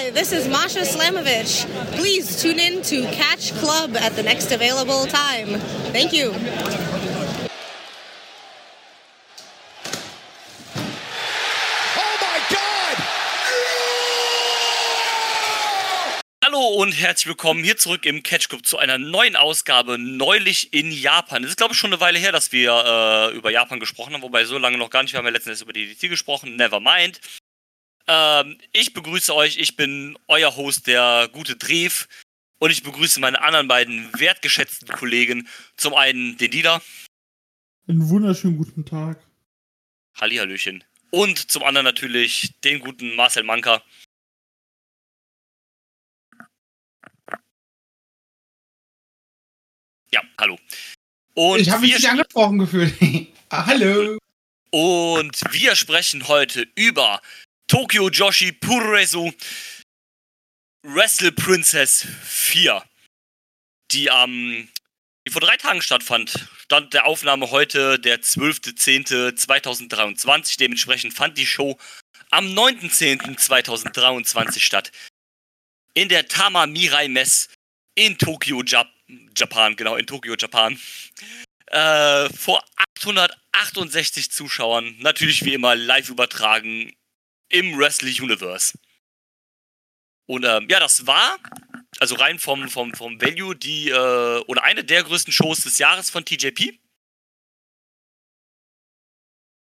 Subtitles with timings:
[0.00, 1.66] Hi, this is Masha Slamovich.
[1.96, 5.58] Please tune in to Catch Club at the next available time.
[5.90, 6.32] Thank you.
[16.44, 20.92] Hallo und herzlich willkommen hier zurück im Catch Club zu einer neuen Ausgabe neulich in
[20.92, 21.42] Japan.
[21.42, 24.22] Es ist, glaube ich, schon eine Weile her, dass wir äh, über Japan gesprochen haben,
[24.22, 25.12] wobei so lange noch gar nicht.
[25.12, 26.54] Wir haben ja letztens über die DDT gesprochen.
[26.54, 27.20] Never mind.
[28.08, 29.58] Ähm, ich begrüße euch.
[29.58, 32.08] Ich bin euer Host, der gute Drev.
[32.58, 35.46] Und ich begrüße meine anderen beiden wertgeschätzten Kollegen.
[35.76, 36.82] Zum einen den Dieter.
[37.86, 39.22] Einen wunderschönen guten Tag.
[40.18, 40.82] Hallihallöchen.
[41.10, 43.82] Und zum anderen natürlich den guten Marcel Manker.
[50.10, 50.58] Ja, hallo.
[51.34, 52.94] Und ich habe mich nicht angesprochen gefühlt.
[53.50, 54.18] ah, hallo.
[54.70, 57.22] Und wir sprechen heute über
[57.68, 59.30] Tokyo Joshi Puresu
[60.82, 62.82] Wrestle Princess 4,
[63.92, 64.68] die am
[65.26, 66.48] die vor drei Tagen stattfand.
[66.64, 70.56] Stand der Aufnahme heute der 12.10.2023.
[70.58, 71.76] Dementsprechend fand die Show
[72.30, 74.90] am 9.10.2023 statt.
[75.92, 77.50] In der Tama Mirai Mess
[77.94, 78.90] in Tokio, Japan.
[79.36, 80.80] Japan, genau, in Tokio, Japan.
[81.66, 82.64] Äh, vor
[82.96, 84.96] 868 Zuschauern.
[85.00, 86.94] Natürlich wie immer live übertragen
[87.48, 88.78] im Wrestling Universe.
[90.26, 91.38] Und ähm, ja, das war,
[91.98, 96.10] also rein vom, vom, vom Value, die, äh, oder eine der größten Shows des Jahres
[96.10, 96.78] von TJP.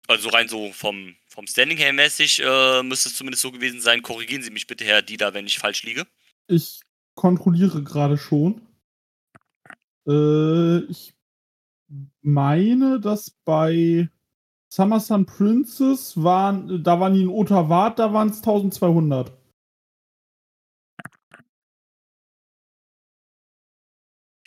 [0.08, 4.02] Also rein so vom, vom Standing her mäßig äh, müsste es zumindest so gewesen sein.
[4.02, 6.06] Korrigieren Sie mich bitte, Herr Dieter, wenn ich falsch liege.
[6.48, 6.82] Ich
[7.14, 8.68] kontrolliere gerade schon.
[10.08, 11.14] Äh, ich
[12.22, 14.10] meine, dass bei
[14.72, 19.32] Summer Sun Princess waren, da waren die in Otawart, da waren es 1200.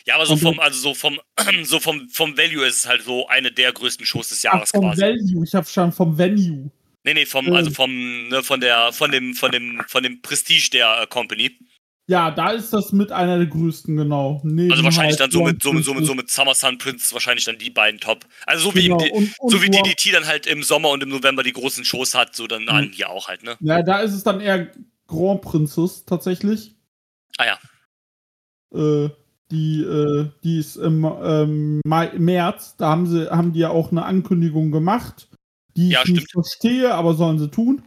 [0.05, 1.19] Ja, aber so vom, also so vom,
[1.63, 4.79] so vom, vom Value ist es halt so eine der größten Shows des Jahres Ach,
[4.79, 5.01] vom quasi.
[5.01, 6.71] Value, ich habe schon vom Venue.
[7.05, 10.69] Nee, nee, vom, also vom, ne, von der, von dem, von dem, von dem Prestige
[10.71, 11.57] der äh, Company.
[12.07, 14.41] Ja, da ist das mit einer der größten, genau.
[14.43, 17.13] Neben also wahrscheinlich dann so mit, so, mit, so, mit, so mit Summer Sun Prince
[17.13, 18.25] wahrscheinlich dann die beiden Top.
[18.45, 18.99] Also so genau.
[18.99, 21.85] wie, und, und so wie DDT dann halt im Sommer und im November die großen
[21.85, 22.91] Shows hat, so dann mhm.
[22.91, 23.55] hier auch halt, ne?
[23.61, 24.69] Ja, da ist es dann eher
[25.07, 26.75] Grand Princess tatsächlich.
[27.37, 27.59] Ah ja.
[28.77, 29.09] Äh,
[29.51, 33.91] die, äh, die ist im ähm, Mai, März, da haben sie, haben die ja auch
[33.91, 35.29] eine Ankündigung gemacht,
[35.77, 36.17] die ja, ich stimmt.
[36.17, 37.83] nicht verstehe, aber sollen sie tun.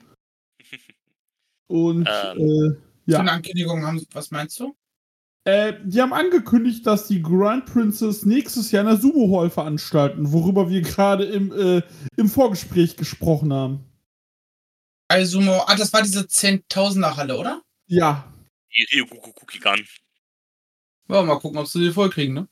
[1.66, 2.38] Und ähm.
[2.38, 3.20] äh, ja.
[3.20, 4.76] Eine Ankündigung haben was meinst du?
[5.44, 10.32] Äh, die haben angekündigt, dass die Grand Princess nächstes Jahr in der Sumo Hall veranstalten,
[10.32, 11.82] worüber wir gerade im, äh,
[12.16, 13.84] im Vorgespräch gesprochen haben.
[15.08, 17.62] Also, ah, das war diese 10.000er Halle, oder?
[17.86, 18.32] Ja.
[18.74, 19.86] Die Ryukukukigan.
[21.08, 22.48] Ja, mal gucken, ob sie die voll kriegen, ne?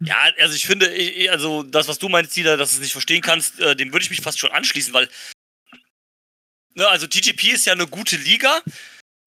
[0.00, 0.88] Ja, also ich finde,
[1.30, 4.04] also das, was du meinst, Dieter, dass du es nicht verstehen kannst, äh, dem würde
[4.04, 5.08] ich mich fast schon anschließen, weil
[6.74, 8.62] ne, also TGP ist ja eine gute Liga,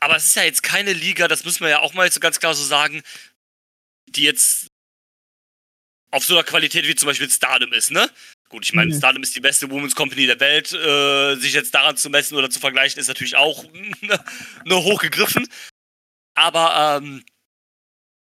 [0.01, 2.39] aber es ist ja jetzt keine Liga, das müssen wir ja auch mal so ganz
[2.39, 3.03] klar so sagen,
[4.07, 4.67] die jetzt
[6.09, 8.09] auf so einer Qualität wie zum Beispiel Stardom ist, ne?
[8.49, 8.97] Gut, ich meine, mhm.
[8.97, 10.73] Stardom ist die beste Women's Company der Welt.
[10.73, 13.63] Äh, sich jetzt daran zu messen oder zu vergleichen, ist natürlich auch
[14.65, 15.47] nur hochgegriffen.
[16.33, 17.23] Aber ähm,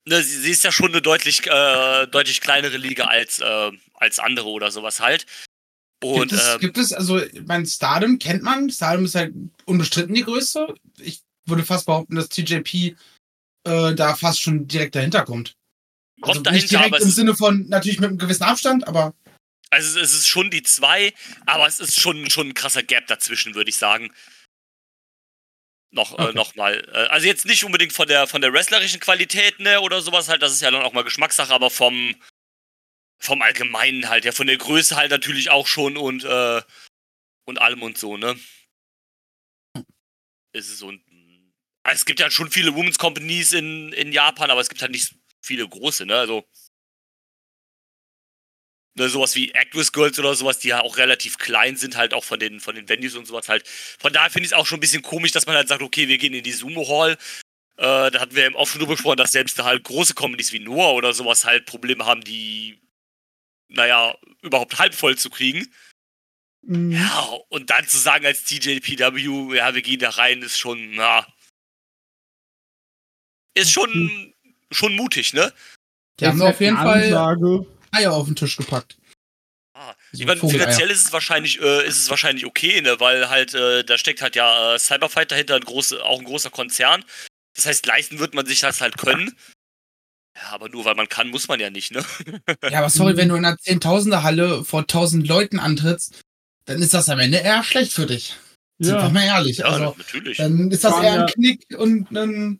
[0.05, 4.19] ne, sie, sie, ist ja schon eine deutlich, äh, deutlich kleinere Liga als, äh, als
[4.19, 5.25] andere oder sowas halt.
[6.03, 8.69] Und, gibt, es, ähm, gibt es, also, mein Stardom kennt man.
[8.69, 9.33] Stardom ist halt
[9.65, 10.75] unbestritten die größte.
[10.99, 12.95] Ich würde fast behaupten, dass TJP
[13.65, 15.55] äh, da fast schon direkt dahinter kommt.
[16.21, 19.13] Also dahinter, nicht direkt im Sinne von natürlich mit einem gewissen Abstand, aber.
[19.69, 21.13] Also es ist schon die zwei,
[21.45, 24.11] aber es ist schon, schon ein krasser Gap dazwischen, würde ich sagen.
[25.91, 26.29] Noch, äh, okay.
[26.29, 26.87] äh, noch mal.
[26.93, 30.41] Äh, also jetzt nicht unbedingt von der von der wrestlerischen Qualität, ne, oder sowas halt,
[30.41, 32.15] das ist ja dann auch mal Geschmackssache, aber vom
[33.21, 36.61] vom Allgemeinen halt, ja, von der Größe halt natürlich auch schon und äh,
[37.45, 38.39] und allem und so, ne?
[40.53, 41.03] Ist es so ein
[41.91, 45.15] es gibt ja schon viele Women's Companies in, in Japan, aber es gibt halt nicht
[45.41, 46.15] viele große, ne?
[46.15, 46.45] Also
[48.95, 52.23] ne, sowas wie Actress Girls oder sowas, die ja auch relativ klein sind, halt auch
[52.23, 53.67] von den, von den Venues und sowas halt.
[53.67, 56.07] Von daher finde ich es auch schon ein bisschen komisch, dass man halt sagt, okay,
[56.07, 57.17] wir gehen in die Sumo Hall.
[57.77, 60.51] Äh, da hatten wir im Off schon drüber gesprochen, dass selbst da halt große Companies
[60.51, 62.79] wie Noah oder sowas halt Probleme haben, die,
[63.69, 65.67] naja, überhaupt halb voll zu kriegen.
[66.61, 66.91] Mhm.
[66.91, 71.25] Ja, und dann zu sagen als TJPW, ja, wir gehen da rein, ist schon, na,
[73.59, 74.33] ist schon,
[74.71, 75.53] schon mutig, ne?
[76.19, 77.65] Die haben auf jeden Fall Ansage.
[77.91, 78.97] Eier auf den Tisch gepackt.
[79.73, 82.99] Ah, so ich meine, finanziell ist es wahrscheinlich, äh, ist es wahrscheinlich okay, ne?
[82.99, 86.49] Weil halt, äh, da steckt halt ja äh, Cyberfight dahinter, ein große, auch ein großer
[86.49, 87.05] Konzern.
[87.55, 89.35] Das heißt, leisten wird man sich das halt können.
[90.35, 92.03] Ja, aber nur weil man kann, muss man ja nicht, ne?
[92.69, 96.21] Ja, aber sorry, wenn du in einer Zehntausender-Halle vor tausend Leuten antrittst,
[96.65, 98.35] dann ist das am Ende eher schlecht für dich.
[98.79, 98.87] Ja.
[98.87, 99.57] Sind wir mal ehrlich.
[99.57, 100.37] Ja, also, natürlich.
[100.37, 102.59] Dann ist das eher ein Knick und dann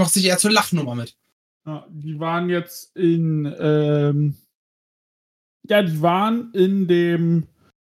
[0.00, 1.16] macht sich eher zur Lachnummer mit.
[1.66, 4.36] Ja, die waren jetzt in, ähm,
[5.68, 7.46] ja, die waren in dem,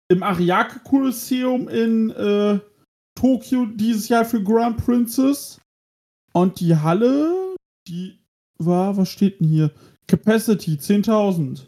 [0.09, 2.61] im Ariake Kolosseum in äh,
[3.15, 5.61] Tokio dieses Jahr für Grand Princess.
[6.33, 7.57] Und die Halle,
[7.89, 8.21] die
[8.59, 9.73] war, was steht denn hier?
[10.07, 11.67] Capacity 10.000.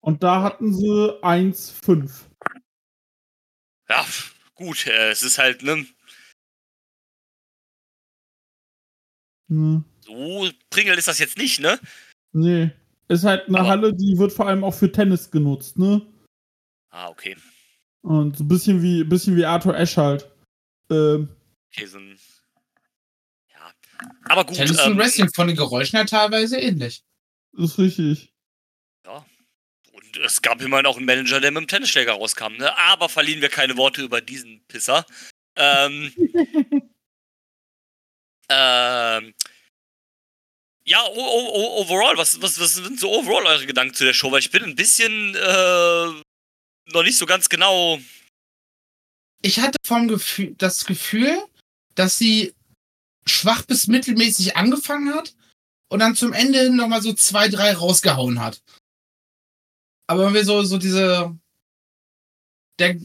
[0.00, 2.28] Und da hatten sie 1,5.
[3.90, 4.06] Ja,
[4.54, 5.86] gut, äh, es ist halt, ne?
[9.48, 9.84] Ne?
[10.00, 11.78] So Pringel ist das jetzt nicht, ne?
[12.32, 12.70] Nee.
[13.08, 16.06] Ist halt eine Aber Halle, die wird vor allem auch für Tennis genutzt, ne?
[16.90, 17.36] Ah, okay.
[18.02, 20.30] Und so ein bisschen wie, bisschen wie Arthur Ashe halt.
[20.90, 21.28] Ähm,
[21.70, 22.18] okay, so ein.
[23.50, 23.72] Ja.
[24.24, 24.56] Aber gut.
[24.56, 27.02] Tennis ähm, und Wrestling von den Geräuschen her teilweise ähnlich.
[27.56, 28.32] Ist richtig.
[29.04, 29.26] Ja.
[29.92, 32.76] Und es gab immerhin auch einen Manager, der mit dem Tennisschläger rauskam, ne?
[32.78, 35.04] Aber verlieren wir keine Worte über diesen Pisser.
[35.56, 36.12] Ähm.
[38.48, 39.34] ähm.
[40.84, 44.32] Ja, overall, was, was, was sind so overall eure Gedanken zu der Show?
[44.32, 46.22] Weil ich bin ein bisschen äh,
[46.92, 47.98] noch nicht so ganz genau.
[49.42, 51.44] Ich hatte vom Gefühl, das Gefühl,
[51.94, 52.54] dass sie
[53.26, 55.34] schwach bis mittelmäßig angefangen hat
[55.90, 58.62] und dann zum Ende hin nochmal so zwei, drei rausgehauen hat.
[60.06, 61.36] Aber wenn wir so, so diese.
[62.78, 62.96] Der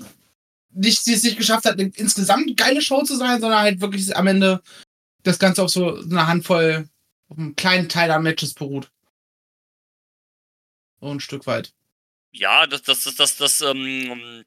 [0.75, 4.15] nicht, sie es nicht geschafft hat, eine insgesamt geile Show zu sein, sondern halt wirklich
[4.15, 4.63] am Ende
[5.23, 6.89] das Ganze auf so eine Handvoll,
[7.29, 8.91] auf einem kleinen Teil an Matches beruht.
[10.99, 11.73] So ein Stück weit
[12.33, 14.43] ja, das, das, das, das, das, ähm,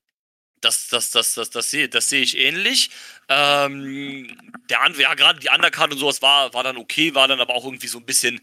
[0.61, 2.91] das, das, das, das, das, sehe, das sehe ich ähnlich.
[3.29, 4.37] Ähm,
[4.69, 7.65] der ja, gerade die Undercard und sowas war, war dann okay, war dann aber auch
[7.65, 8.41] irgendwie so ein bisschen.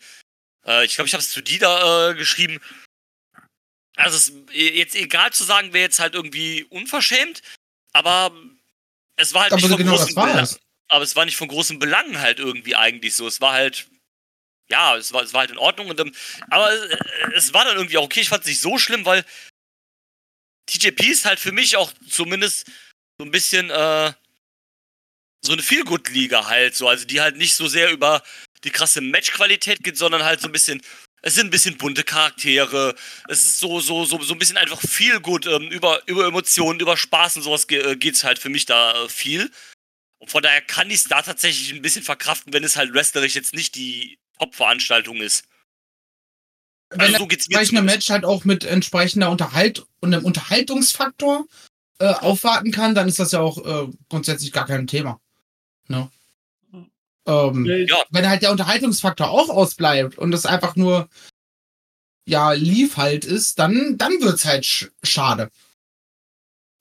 [0.66, 2.60] Äh, ich glaube, ich habe es zu dir da äh, geschrieben.
[3.96, 7.42] Also es ist jetzt egal zu sagen, wäre jetzt halt irgendwie unverschämt,
[7.92, 8.32] aber
[9.18, 10.50] es war halt aber nicht von genau großen Belangen.
[10.94, 13.28] Aber es war nicht von großen Belangen halt irgendwie eigentlich so.
[13.28, 13.88] Es war halt
[14.70, 15.90] ja, es war, es war halt in Ordnung.
[15.90, 16.00] Und,
[16.50, 16.98] aber äh,
[17.36, 18.22] es war dann irgendwie auch okay.
[18.22, 19.26] Ich fand es nicht so schlimm, weil
[20.68, 22.68] TJP ist halt für mich auch zumindest
[23.18, 24.14] so ein bisschen äh,
[25.42, 26.88] so eine Feelgood-Liga halt so.
[26.88, 28.24] Also die halt nicht so sehr über
[28.64, 30.82] die krasse Matchqualität geht, sondern halt so ein bisschen.
[31.26, 32.96] Es sind ein bisschen bunte Charaktere.
[33.30, 35.46] Es ist so, so, so, so ein bisschen einfach viel gut.
[35.46, 39.06] Ähm, über, über Emotionen, über Spaß und sowas ge äh, geht's halt für mich da
[39.06, 39.50] äh, viel.
[40.24, 43.36] Und von daher kann ich es da tatsächlich ein bisschen verkraften, wenn es halt wrestlerisch
[43.36, 45.44] jetzt nicht die Top-Veranstaltung ist.
[46.90, 51.46] Wenn also so geht's mir Match halt auch mit entsprechender Unterhalt und einem Unterhaltungsfaktor
[52.00, 55.20] äh, aufwarten kann, dann ist das ja auch äh, grundsätzlich gar kein Thema.
[55.90, 56.10] Ne?
[57.28, 58.02] Ähm, ja.
[58.10, 61.10] Wenn halt der Unterhaltungsfaktor auch ausbleibt und das einfach nur
[62.26, 65.52] ja lief halt ist, dann dann wird's halt sch schade.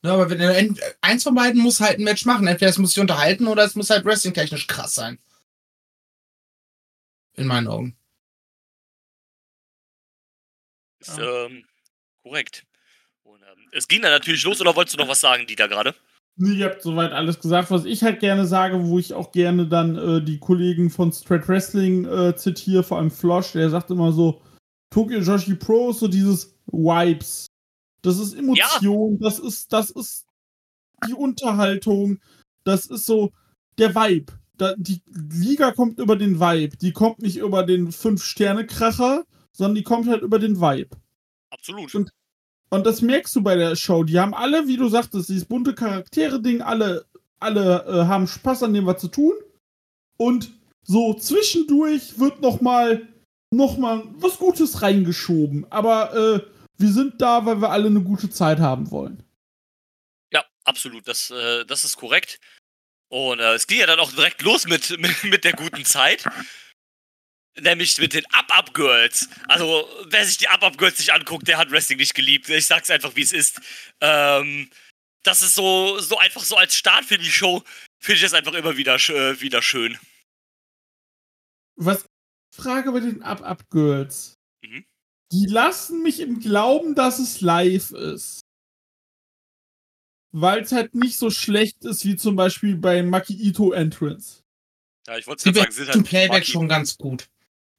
[0.04, 3.00] Ne, aber wenn eins von beiden muss halt ein Match machen, entweder es muss sich
[3.00, 5.18] unterhalten oder es muss halt wrestling technisch krass sein.
[7.34, 7.96] In meinen Augen.
[10.98, 11.64] Ist, ähm,
[12.22, 12.64] korrekt.
[13.22, 15.94] Und, ähm, es ging dann natürlich los, oder wolltest du noch was sagen, Dieter, gerade?
[16.36, 19.68] Nee, ihr habt soweit alles gesagt, was ich halt gerne sage, wo ich auch gerne
[19.68, 24.12] dann äh, die Kollegen von Straight Wrestling äh, zitiere, vor allem Flosh, der sagt immer
[24.12, 24.42] so,
[24.90, 27.46] Tokyo Joshi Pro so dieses Vibes.
[28.02, 29.28] Das ist Emotion, ja.
[29.28, 30.26] das ist, das ist
[31.06, 32.18] die Unterhaltung,
[32.64, 33.32] das ist so
[33.78, 34.32] der Vibe
[34.62, 36.76] da, die Liga kommt über den Vibe.
[36.76, 40.96] Die kommt nicht über den Fünf-Sterne-Kracher, sondern die kommt halt über den Vibe.
[41.50, 41.94] Absolut.
[41.94, 42.10] Und,
[42.70, 44.04] und das merkst du bei der Show.
[44.04, 47.04] Die haben alle, wie du sagtest, dieses bunte Charaktere-Ding, alle,
[47.40, 49.32] alle äh, haben Spaß an dem, was zu tun.
[50.16, 50.52] Und
[50.84, 53.08] so zwischendurch wird nochmal
[53.50, 55.66] noch mal was Gutes reingeschoben.
[55.70, 56.40] Aber äh,
[56.78, 59.22] wir sind da, weil wir alle eine gute Zeit haben wollen.
[60.32, 61.06] Ja, absolut.
[61.06, 62.40] Das, äh, das ist korrekt.
[63.08, 66.24] Und äh, es ging ja dann auch direkt los mit, mit, mit der guten Zeit.
[67.60, 69.28] Nämlich mit den Up-Up-Girls.
[69.46, 72.48] Also, wer sich die Up-Up-Girls nicht anguckt, der hat Wrestling nicht geliebt.
[72.48, 73.60] Ich sag's einfach, wie es ist.
[74.00, 74.70] Ähm,
[75.22, 77.62] das ist so, so einfach so als Start für die Show,
[78.00, 79.98] finde ich das einfach immer wieder, äh, wieder schön.
[81.76, 82.06] Was
[82.54, 84.34] Frage bei den Up-Up-Girls.
[85.32, 88.42] Die lassen mich im Glauben, dass es live ist
[90.32, 94.40] weil es halt nicht so schlecht ist wie zum Beispiel bei Maki Ito Entrance.
[95.06, 97.28] Ja, ich wollte sagen, sind halt Playback Maki schon ganz gut.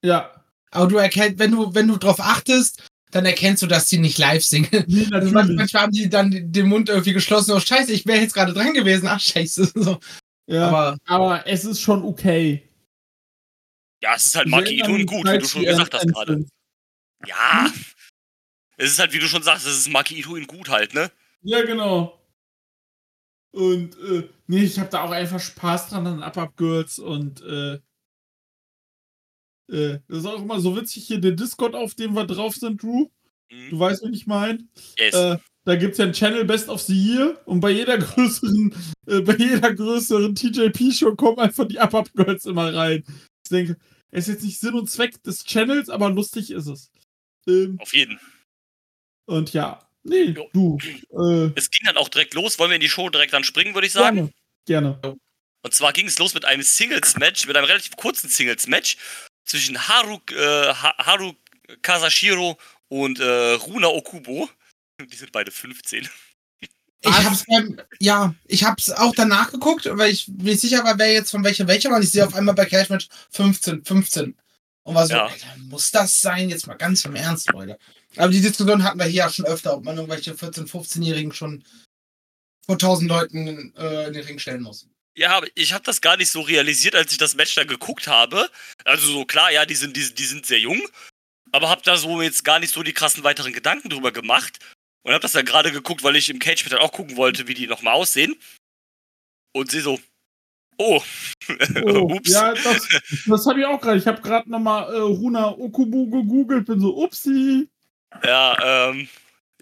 [0.03, 0.43] Ja.
[0.71, 4.17] Aber du erkennst, wenn du, wenn du drauf achtest, dann erkennst du, dass die nicht
[4.17, 4.85] live singen.
[4.87, 7.51] Nee, also manchmal haben die dann den Mund irgendwie geschlossen.
[7.51, 9.07] Oh, scheiße, ich wäre jetzt gerade dran gewesen.
[9.07, 9.71] Ach, scheiße.
[9.75, 9.99] So.
[10.45, 12.67] Ja, aber, aber es ist schon okay.
[14.01, 16.45] Ja, es ist halt Maki Ito und gut, wie du schon gesagt hast gerade.
[17.25, 17.71] Ja.
[18.77, 21.11] Es ist halt, wie du schon sagst, es ist Maki Ito in gut halt, ne?
[21.41, 22.19] Ja, genau.
[23.51, 27.75] Und, äh, nee, ich hab da auch einfach Spaß dran an Up-Up Girls und, äh,
[29.71, 32.81] äh, das ist auch immer so witzig hier, der Discord, auf dem wir drauf sind,
[32.81, 33.09] Drew.
[33.51, 33.69] Mhm.
[33.69, 34.67] Du weißt, was ich meine?
[34.97, 35.13] Yes.
[35.13, 38.73] Äh, da gibt es ja ein Channel Best of the Year und bei jeder größeren,
[39.05, 43.03] äh, bei jeder größeren TJP-Show kommen einfach die Up-Up-Girls immer rein.
[43.43, 43.77] Ich denke,
[44.09, 46.91] es ist jetzt nicht Sinn und Zweck des Channels, aber lustig ist es.
[47.47, 48.19] Ähm, Auf jeden.
[49.25, 50.49] Und ja, nee, jo.
[50.53, 50.77] du.
[51.11, 52.59] Äh, es ging dann auch direkt los.
[52.59, 54.31] Wollen wir in die Show direkt dann springen, würde ich sagen?
[54.65, 54.99] Gerne.
[55.01, 55.17] gerne.
[55.63, 58.97] Und zwar ging es los mit einem Singles-Match, mit einem relativ kurzen Singles-Match
[59.45, 61.33] zwischen Haru, äh, Haru
[61.81, 62.57] Kasashiro
[62.89, 64.49] und äh, Runa Okubo.
[65.11, 66.09] Die sind beide 15.
[67.05, 71.11] Ich hab's beim, ja, ich hab's auch danach geguckt, weil ich mir sicher war, wer
[71.11, 71.97] jetzt von welcher welcher war.
[71.97, 74.35] Und ich sehe auf einmal bei Cashmatch 15, 15.
[74.83, 75.27] Und war so, ja.
[75.27, 76.49] Alter, muss das sein?
[76.49, 77.77] Jetzt mal ganz im Ernst, Leute.
[78.17, 81.63] Aber die Diskussion hatten wir hier ja schon öfter, ob man irgendwelche 14-, 15-Jährigen schon
[82.65, 84.87] vor 1000 Leuten äh, in den Ring stellen muss.
[85.15, 88.49] Ja, ich habe das gar nicht so realisiert, als ich das Match da geguckt habe.
[88.83, 90.81] Also so klar, ja, die sind, die, die sind sehr jung,
[91.51, 94.59] aber habe da so jetzt gar nicht so die krassen weiteren Gedanken drüber gemacht
[95.03, 97.53] und habe das dann gerade geguckt, weil ich im Cage dann auch gucken wollte, wie
[97.53, 98.35] die nochmal aussehen.
[99.55, 99.99] Und sehe so,
[100.77, 101.01] oh,
[101.83, 102.31] oh ups.
[102.31, 102.87] Ja, das,
[103.25, 103.97] das habe ich auch gerade.
[103.97, 107.67] Ich habe gerade nochmal äh, Runa Okubu gegoogelt, bin so, upsi.
[108.23, 109.07] Ja, ähm,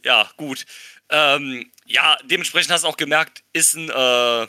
[0.04, 0.66] ja, gut.
[1.10, 4.48] Ähm, ja, dementsprechend hast du auch gemerkt, ist ein, äh, war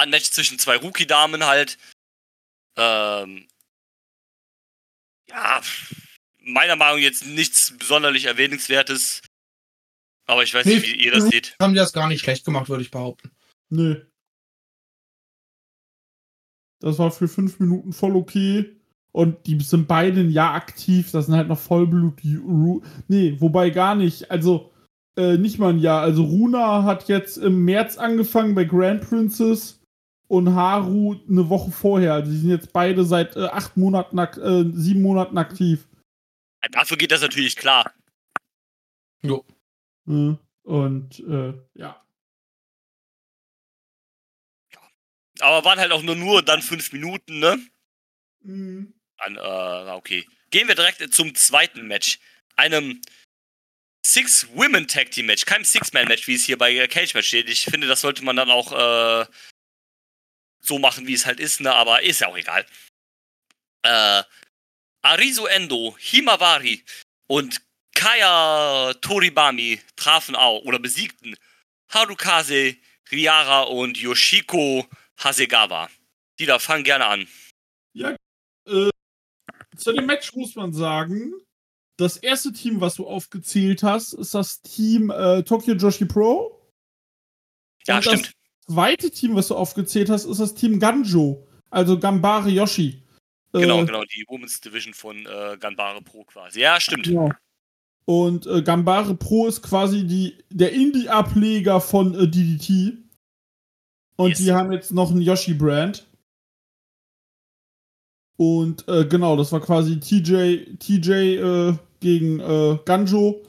[0.00, 1.78] ein Match zwischen zwei Rookie-Damen halt.
[2.76, 3.46] Ähm,
[5.28, 5.60] ja,
[6.40, 9.22] meiner Meinung nach jetzt nichts sonderlich Erwähnenswertes.
[10.26, 11.56] Aber ich weiß nee, nicht, wie ihr das seht.
[11.60, 13.30] Haben die das gar nicht schlecht gemacht, würde ich behaupten.
[13.68, 14.04] Nö.
[16.86, 18.76] Das war für fünf Minuten voll okay.
[19.10, 21.10] Und die sind beide ein Jahr aktiv.
[21.10, 22.22] Das sind halt noch Vollblut.
[23.08, 24.30] Nee, wobei gar nicht.
[24.30, 24.70] Also,
[25.16, 26.02] äh, nicht mal ein Jahr.
[26.02, 29.82] Also, Runa hat jetzt im März angefangen bei Grand Princess
[30.28, 32.14] und Haru eine Woche vorher.
[32.14, 35.88] Also, die sind jetzt beide seit äh, acht Monaten, äh, sieben Monaten aktiv.
[36.70, 37.90] Dafür geht das natürlich klar.
[39.22, 39.44] Jo.
[40.04, 42.00] Und äh, ja.
[45.40, 47.58] Aber waren halt auch nur, nur dann fünf Minuten, ne?
[48.40, 48.94] Mhm.
[49.18, 50.26] Dann, äh, okay.
[50.50, 52.18] Gehen wir direkt zum zweiten Match.
[52.56, 53.00] Einem
[54.06, 55.44] Six-Women Tag Team Match.
[55.44, 57.50] Kein Six-Man-Match, wie es hier bei Cage Match steht.
[57.50, 59.26] Ich finde, das sollte man dann auch äh,
[60.60, 61.74] so machen, wie es halt ist, ne?
[61.74, 62.64] Aber ist ja auch egal.
[63.82, 64.22] Äh,
[65.02, 66.84] Arizo Endo, Himawari
[67.26, 67.60] und
[67.94, 71.36] Kaya Toribami trafen auch oder besiegten
[71.88, 72.76] Harukase
[73.10, 74.86] Riara und Yoshiko
[75.18, 75.88] Hasegawa.
[76.38, 77.28] Die da fangen gerne an.
[77.92, 78.14] Ja,
[78.66, 78.90] äh,
[79.76, 81.32] zu dem Match muss man sagen,
[81.96, 86.60] das erste Team, was du aufgezählt hast, ist das Team äh, Tokyo Joshi Pro.
[87.86, 88.26] Ja, und stimmt.
[88.66, 93.02] Das zweite Team, was du aufgezählt hast, ist das Team Ganjo, also Gambare Yoshi.
[93.52, 96.60] Genau, äh, genau, die Women's Division von äh, Gambare Pro quasi.
[96.60, 97.06] Ja, stimmt.
[97.06, 97.30] Genau.
[98.04, 102.98] Und äh, Gambare Pro ist quasi die, der Indie-Ableger von äh, DDT.
[104.16, 104.38] Und yes.
[104.38, 106.06] die haben jetzt noch einen Yoshi-Brand.
[108.38, 113.42] Und äh, genau, das war quasi TJ, TJ äh, gegen äh, Ganjo.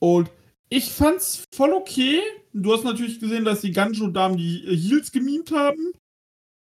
[0.00, 0.30] Und
[0.68, 2.20] ich fand's voll okay.
[2.52, 5.92] Du hast natürlich gesehen, dass die Ganjo-Damen die äh, Heels gemimt haben.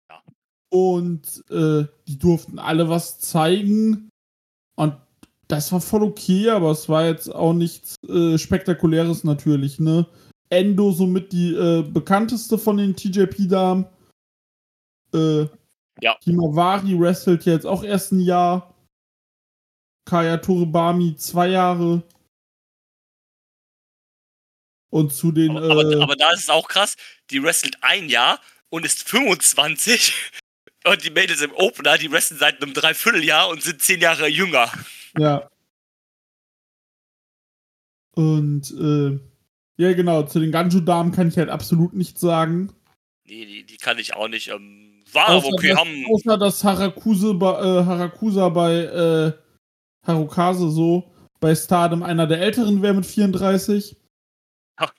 [0.09, 0.23] Ja.
[0.69, 4.09] Und äh, die durften alle was zeigen.
[4.75, 4.95] Und
[5.47, 10.07] das war voll okay, aber es war jetzt auch nichts äh, Spektakuläres natürlich, ne?
[10.49, 13.85] Endo somit die äh, bekannteste von den TJP-Damen.
[15.13, 15.47] Äh,
[16.01, 16.17] ja.
[16.23, 18.73] Himawari wrestelt jetzt auch erst ein Jahr.
[20.05, 22.03] Kaya Toribami zwei Jahre.
[24.89, 25.57] Und zu den.
[25.57, 26.95] Aber, aber, äh, aber, da ist es auch krass,
[27.29, 28.39] die wrestelt ein Jahr
[28.69, 30.13] und ist 25.
[30.85, 34.71] Und die Mädels im Opener, die wresteln seit einem Dreivierteljahr und sind zehn Jahre jünger.
[35.17, 35.49] Ja.
[38.13, 39.19] Und äh,
[39.77, 42.73] ja, genau, zu den Ganju-Damen kann ich halt absolut nichts sagen.
[43.27, 44.49] Nee, die, die kann ich auch nicht.
[44.49, 46.05] Ähm, war aber okay, dass, haben.
[46.11, 49.33] Außer dass Harakuse bei, äh, Harakusa bei äh,
[50.05, 53.95] Harukase so bei Stardom einer der älteren wäre mit 34.
[54.77, 54.93] Ach.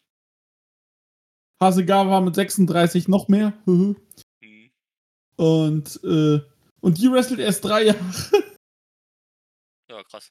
[1.61, 3.53] Hasegawa mit 36 noch mehr.
[3.67, 3.97] mhm.
[5.37, 6.41] Und, äh,
[6.81, 7.99] und die wrestelt erst drei Jahre.
[9.91, 10.31] Ja, krass.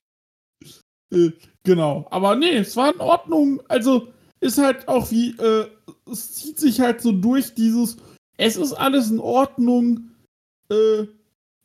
[1.13, 1.32] Äh,
[1.63, 2.08] genau.
[2.12, 3.62] Aber nee, es war in Ordnung.
[3.70, 5.70] Also ist halt auch wie, äh,
[6.12, 7.98] es zieht sich halt so durch dieses,
[8.38, 10.12] es ist alles in Ordnung,
[10.70, 11.08] äh,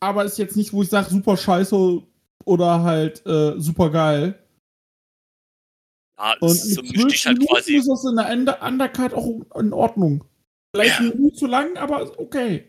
[0.00, 2.02] aber ist jetzt nicht, wo ich sage, super scheiße
[2.44, 4.38] oder halt äh, super geil.
[6.18, 7.76] Ja, und so halt quasi.
[7.76, 10.24] ist das in der Undercard auch in Ordnung.
[10.74, 11.14] Vielleicht ja.
[11.14, 12.68] nicht zu lang, aber okay.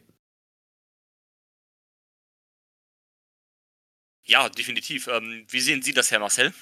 [4.25, 5.07] Ja, definitiv.
[5.07, 6.53] Ähm, wie sehen Sie das, Herr Marcel?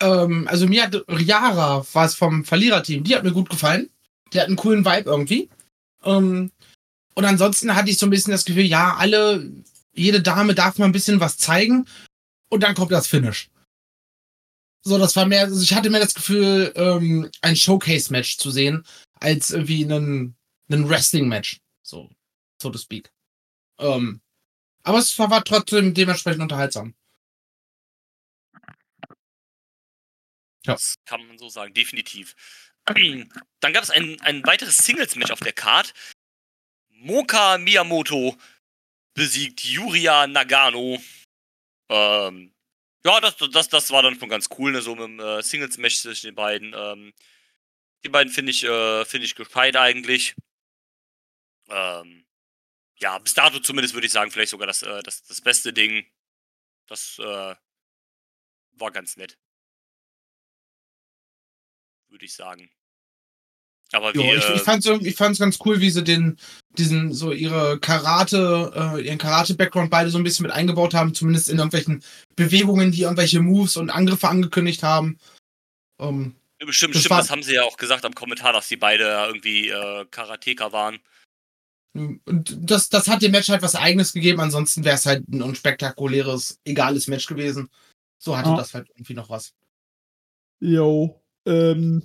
[0.00, 3.90] Ähm, also mir hat Riara, war es vom Verliererteam, die hat mir gut gefallen.
[4.32, 5.48] Die hat einen coolen Vibe irgendwie.
[6.04, 6.52] Ähm,
[7.14, 9.50] und ansonsten hatte ich so ein bisschen das Gefühl, ja, alle,
[9.94, 11.86] jede Dame darf mal ein bisschen was zeigen.
[12.48, 13.50] Und dann kommt das Finish.
[14.82, 18.84] So, das war mehr, also ich hatte mehr das Gefühl, ähm, ein Showcase-Match zu sehen,
[19.20, 20.36] als irgendwie einen,
[20.70, 21.58] einen Wrestling-Match.
[21.82, 22.10] So,
[22.62, 23.10] so to speak.
[23.78, 24.20] Ähm,
[24.84, 26.94] aber es war trotzdem dementsprechend unterhaltsam.
[30.66, 30.74] Ja.
[30.74, 32.34] Das kann man so sagen, definitiv.
[32.86, 35.92] Dann gab es ein, ein weiteres Singles-Match auf der Card.
[36.90, 38.36] Moka Miyamoto
[39.14, 41.00] besiegt Yuria Nagano.
[41.88, 42.52] Ähm,
[43.04, 45.98] ja, das, das, das war dann schon ganz cool, ne, so mit dem äh, Singles-Match
[45.98, 46.74] zwischen den beiden.
[46.76, 47.12] Ähm,
[48.04, 50.34] die beiden finde ich, äh, find ich gescheit eigentlich.
[51.68, 52.26] Ähm,
[53.00, 56.06] ja, bis dato zumindest würde ich sagen, vielleicht sogar das, äh, das, das beste Ding.
[56.86, 57.54] Das äh,
[58.72, 59.38] war ganz nett.
[62.08, 62.70] Würde ich sagen.
[63.92, 66.38] Aber wie, jo, ich, ich, fand's, ich fand's ganz cool, wie sie den,
[66.76, 71.48] diesen, so ihre Karate, äh, ihren Karate-Background beide so ein bisschen mit eingebaut haben, zumindest
[71.48, 72.02] in irgendwelchen
[72.36, 75.18] Bewegungen, die irgendwelche Moves und Angriffe angekündigt haben.
[75.96, 78.76] Um, ja, bestimmt, das stimmt, das haben sie ja auch gesagt am Kommentar, dass die
[78.76, 80.98] beide irgendwie äh, Karateka waren.
[81.94, 85.42] Und das, das hat dem Match halt was Eigenes gegeben, ansonsten wäre es halt ein
[85.42, 87.70] unspektakuläres, egales Match gewesen.
[88.18, 88.56] So hatte oh.
[88.56, 89.54] das halt irgendwie noch was.
[90.60, 91.20] Jo.
[91.48, 92.02] Ähm,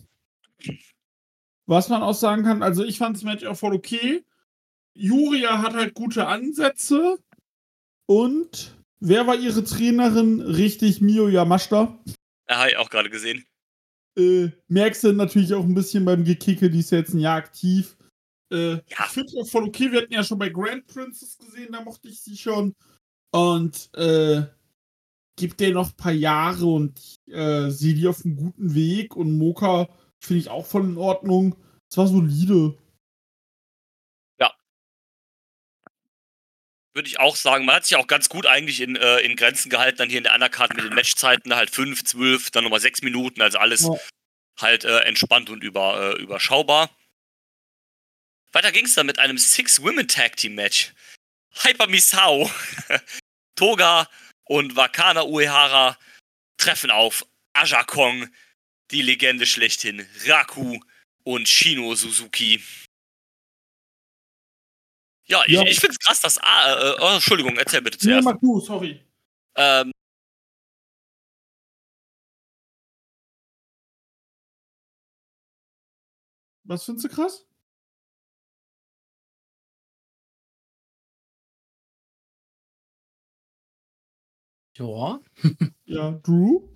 [1.66, 4.24] was man auch sagen kann, also ich fand das Match auch voll okay.
[4.94, 7.18] Juria hat halt gute Ansätze.
[8.06, 10.42] Und wer war ihre Trainerin?
[10.42, 12.00] Richtig, Mio Yamashita.
[12.50, 13.46] Ja, habe ich auch gerade gesehen.
[14.18, 17.38] Äh, merkst du natürlich auch ein bisschen beim Gekicke, die ist ja jetzt ein Jahr
[17.38, 17.98] aktiv.
[18.52, 19.06] Äh, ja.
[19.06, 19.92] Ich finde das voll okay.
[19.92, 22.76] Wir hatten ja schon bei Grand Princess gesehen, da mochte ich sie schon.
[23.32, 24.44] Und äh,
[25.36, 29.16] gibt der noch ein paar Jahre und ich äh, sehe die auf einem guten Weg.
[29.16, 29.90] Und Moka
[30.24, 31.62] Finde ich auch voll in Ordnung.
[31.90, 32.78] Es war solide.
[34.40, 34.56] Ja.
[36.94, 37.66] Würde ich auch sagen.
[37.66, 40.24] Man hat sich auch ganz gut eigentlich in, äh, in Grenzen gehalten, dann hier in
[40.24, 43.98] der Undercard mit den Matchzeiten, halt 5, 12, dann nochmal 6 Minuten, also alles ja.
[44.62, 46.90] halt äh, entspannt und über, äh, überschaubar.
[48.54, 50.94] Weiter ging es dann mit einem Six-Women-Tag-Team-Match.
[51.64, 52.50] Hyper Misao,
[53.56, 54.08] Toga
[54.46, 55.98] und Wakana Uehara
[56.58, 58.28] treffen auf Aja Kong,
[58.92, 60.80] die Legende schlechthin, Raku
[61.24, 62.64] und Shino Suzuki.
[65.26, 65.62] Ja, ja.
[65.64, 66.38] ich, ich finde es krass, dass.
[66.40, 68.26] Ah, äh, oh, Entschuldigung, erzähl bitte zuerst.
[68.26, 69.02] Nee, mach du, sorry.
[69.56, 69.92] Ähm,
[76.66, 77.46] Was findest du krass?
[84.78, 85.20] Ja.
[85.86, 86.68] ja, Drew?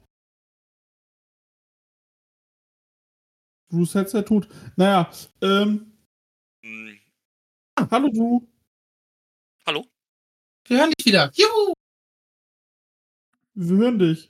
[3.69, 4.47] Bruce Headset tut.
[4.75, 5.97] Naja, ähm.
[6.63, 6.99] Hm.
[7.91, 8.47] Hallo, Drew.
[9.65, 9.85] Hallo?
[10.67, 11.31] Wir hören dich wieder.
[11.33, 11.73] Juhu!
[13.55, 14.29] Wir hören dich.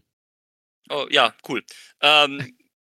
[0.89, 1.63] Oh, ja, cool.
[2.01, 2.57] Ähm.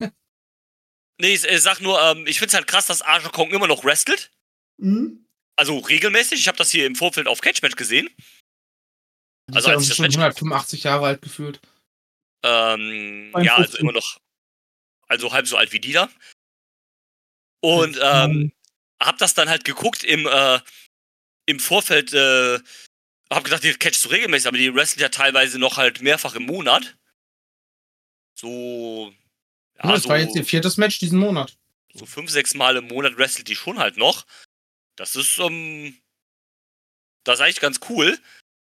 [1.18, 3.84] nee, ich, ich, sag nur, ähm, ich find's halt krass, dass Aja Kong immer noch
[3.84, 4.30] wrestelt.
[4.76, 5.26] Mhm.
[5.56, 6.38] Also regelmäßig.
[6.38, 8.10] Ich habe das hier im Vorfeld auf Catch Match gesehen.
[9.48, 11.60] Die also ist als ich das schon Match 185 Jahre alt gefühlt.
[12.42, 14.18] Ähm, ja, also immer noch,
[15.08, 16.08] also halb so alt wie die da.
[17.60, 18.52] Und ähm,
[19.00, 20.60] hab das dann halt geguckt im, äh,
[21.46, 22.58] im Vorfeld, äh,
[23.30, 26.44] hab gedacht, die catchst du regelmäßig, aber die wrestelt ja teilweise noch halt mehrfach im
[26.44, 26.96] Monat.
[28.34, 29.12] So.
[29.82, 31.56] Ja, das so, war jetzt ihr viertes Match diesen Monat.
[31.94, 34.26] So fünf, sechs Mal im Monat wrestelt die schon halt noch.
[34.96, 35.96] Das ist, ähm,
[37.24, 38.18] das ist eigentlich ganz cool.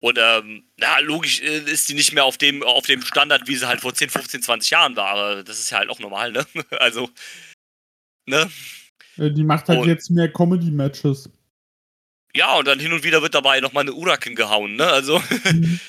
[0.02, 3.56] Und ähm, na, logisch äh, ist die nicht mehr auf dem, auf dem Standard, wie
[3.56, 6.32] sie halt vor 10, 15, 20 Jahren war, aber das ist ja halt auch normal,
[6.32, 6.46] ne?
[6.80, 7.10] also,
[8.26, 8.50] ne?
[9.18, 11.30] Äh, die macht halt und, jetzt mehr Comedy-Matches.
[12.34, 14.88] Ja, und dann hin und wieder wird dabei nochmal eine Uraken gehauen, ne?
[14.88, 15.82] Also mhm.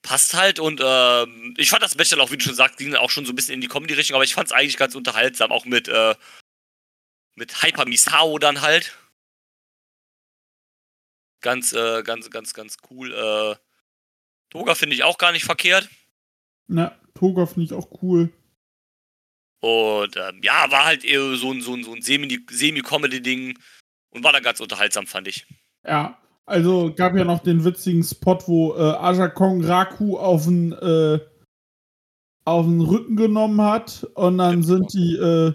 [0.00, 2.94] passt halt und ähm, ich fand das Match dann auch, wie du schon sagst, ging
[2.94, 5.52] auch schon so ein bisschen in die Comedy-Richtung, aber ich fand es eigentlich ganz unterhaltsam,
[5.52, 6.14] auch mit, äh,
[7.34, 8.96] mit Hyper Misao dann halt.
[11.40, 13.12] Ganz, äh, ganz, ganz, ganz cool.
[13.12, 13.56] Äh,
[14.50, 15.88] Toga finde ich auch gar nicht verkehrt.
[16.66, 18.32] Na, Toga finde ich auch cool.
[19.60, 23.58] Und ähm, ja, war halt eher so ein, so ein, so ein Semi-Comedy-Ding
[24.10, 25.46] und war dann ganz unterhaltsam, fand ich.
[25.84, 30.72] Ja, also gab ja noch den witzigen Spot, wo äh, Aja Kong Raku auf den,
[30.72, 31.18] äh,
[32.44, 35.52] auf den Rücken genommen hat und dann sind die äh,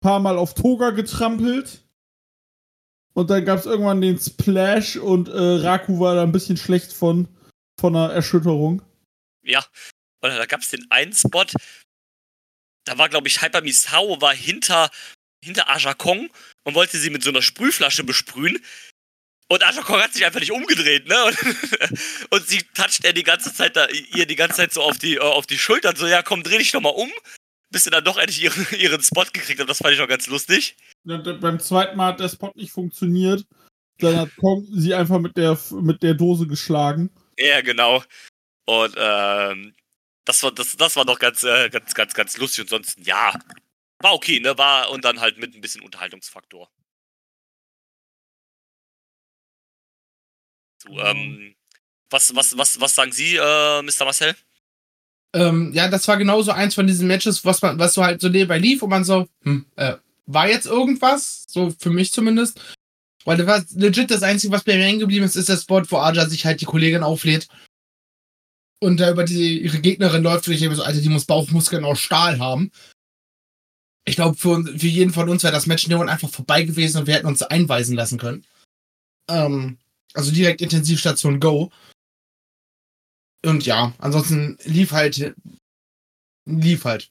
[0.00, 1.84] paar Mal auf Toga getrampelt.
[3.14, 6.92] Und dann gab es irgendwann den Splash und äh, Raku war da ein bisschen schlecht
[6.92, 7.28] von,
[7.78, 8.82] von einer Erschütterung.
[9.42, 9.64] Ja,
[10.22, 11.44] und da gab es den einen Spot,
[12.84, 14.90] da war, glaube ich, Hyper Misao war hinter,
[15.44, 16.30] hinter Aja Kong
[16.64, 18.64] und wollte sie mit so einer Sprühflasche besprühen.
[19.48, 21.24] Und Aja Kong hat sich einfach nicht umgedreht, ne?
[21.24, 21.38] Und,
[22.30, 25.16] und sie toucht er die ganze Zeit da, ihr die ganze Zeit so auf die,
[25.16, 27.10] äh, auf die Schultern, so, ja, komm, dreh dich doch mal um.
[27.70, 29.68] Bis sie dann doch endlich ihren, ihren Spot gekriegt hat.
[29.68, 30.76] Das fand ich noch ganz lustig.
[31.04, 33.44] Beim zweiten Mal hat der Spot nicht funktioniert.
[33.98, 37.10] Dann hat Kong sie einfach mit der, mit der Dose geschlagen.
[37.38, 38.02] Ja, genau.
[38.66, 39.74] Und ähm,
[40.24, 42.62] das war, das, das war doch ganz, äh, ganz, ganz, ganz lustig.
[42.62, 43.32] Und sonst, ja,
[43.98, 44.56] war okay, ne?
[44.58, 46.70] War und dann halt mit ein bisschen Unterhaltungsfaktor.
[50.78, 51.54] So, ähm,
[52.10, 54.04] was, was, was, was sagen Sie, äh, Mr.
[54.04, 54.36] Marcel?
[55.34, 58.28] Ähm, ja, das war genauso eins von diesen Matches, was man, was so halt so
[58.28, 61.44] nebenbei lief, und man so, hm, äh, war jetzt irgendwas?
[61.48, 62.60] So für mich zumindest.
[63.24, 65.82] Weil das war legit das Einzige, was bei mir hängen geblieben ist, ist der Spot,
[65.88, 67.48] wo Aja sich halt die Kollegin auflädt
[68.82, 71.84] und da über die, ihre Gegnerin läuft und ich denke so, Alter, die muss Bauchmuskeln
[71.84, 72.72] aus Stahl haben.
[74.04, 77.06] Ich glaube, für, für jeden von uns wäre das Match Neon einfach vorbei gewesen und
[77.06, 78.44] wir hätten uns einweisen lassen können.
[79.30, 79.78] Ähm,
[80.14, 81.70] also direkt Intensivstation Go.
[83.44, 85.34] Und ja, ansonsten lief halt.
[86.44, 87.08] Lief halt.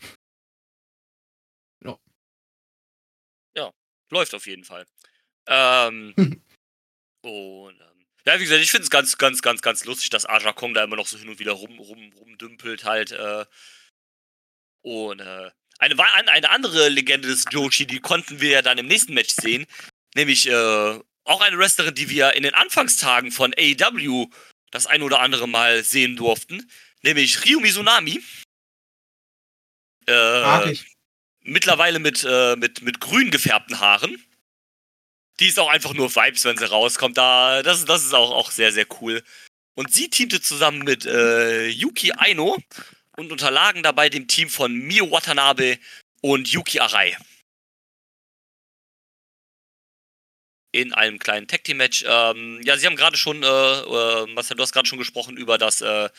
[4.11, 4.85] Läuft auf jeden Fall.
[5.47, 6.13] Ähm,
[7.21, 10.53] und ähm, ja, wie gesagt, ich finde es ganz, ganz, ganz, ganz lustig, dass Aja
[10.53, 13.11] Kong da immer noch so hin und wieder rum, rum, rumdümpelt halt.
[13.11, 13.45] Äh,
[14.83, 15.95] und äh, eine,
[16.27, 19.65] eine andere Legende des Joshi, die konnten wir ja dann im nächsten Match sehen.
[20.15, 24.27] Nämlich äh, auch eine Wrestlerin, die wir in den Anfangstagen von AEW
[24.69, 26.69] das ein oder andere Mal sehen durften.
[27.01, 28.23] Nämlich Ryu Mizunami.
[30.07, 30.75] Äh,
[31.43, 34.23] mittlerweile mit, äh, mit, mit grün gefärbten Haaren
[35.41, 37.17] die ist auch einfach nur Vibes, wenn sie rauskommt.
[37.17, 39.23] Da, das, das ist auch, auch sehr, sehr cool.
[39.73, 42.57] Und sie teamte zusammen mit äh, Yuki Aino
[43.17, 45.79] und unterlagen dabei dem Team von Mio Watanabe
[46.21, 47.17] und Yuki Arai.
[50.73, 52.05] In einem kleinen Tag Team Match.
[52.07, 55.57] Ähm, ja, sie haben gerade schon, äh, äh, Marcel, du hast gerade schon gesprochen über
[55.57, 56.09] das, äh,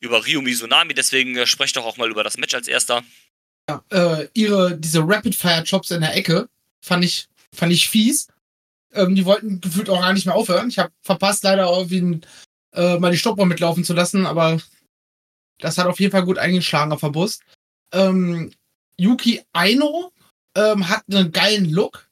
[0.00, 3.04] über Ryu Mizunami, deswegen äh, sprecht doch auch mal über das Match als erster.
[3.70, 6.48] Ja, äh, ihre, diese Rapid Fire Chops in der Ecke
[6.84, 8.26] fand ich, fand ich fies.
[8.92, 10.68] Ähm, die wollten gefühlt auch gar nicht mehr aufhören.
[10.68, 12.20] Ich habe verpasst, leider auch wie
[12.72, 14.60] äh, mal die Stoppuhr mitlaufen zu lassen, aber
[15.58, 17.40] das hat auf jeden Fall gut eingeschlagen auf der Bus.
[17.92, 18.52] Ähm,
[18.96, 20.12] Yuki Aino
[20.56, 22.08] ähm, hat einen geilen Look.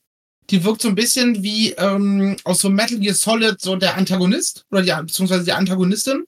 [0.51, 4.65] Die wirkt so ein bisschen wie ähm, aus so Metal Gear Solid so der Antagonist
[4.71, 6.25] oder die, beziehungsweise die Antagonistin.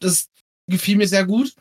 [0.00, 0.28] Das
[0.68, 1.54] gefiel mir sehr gut.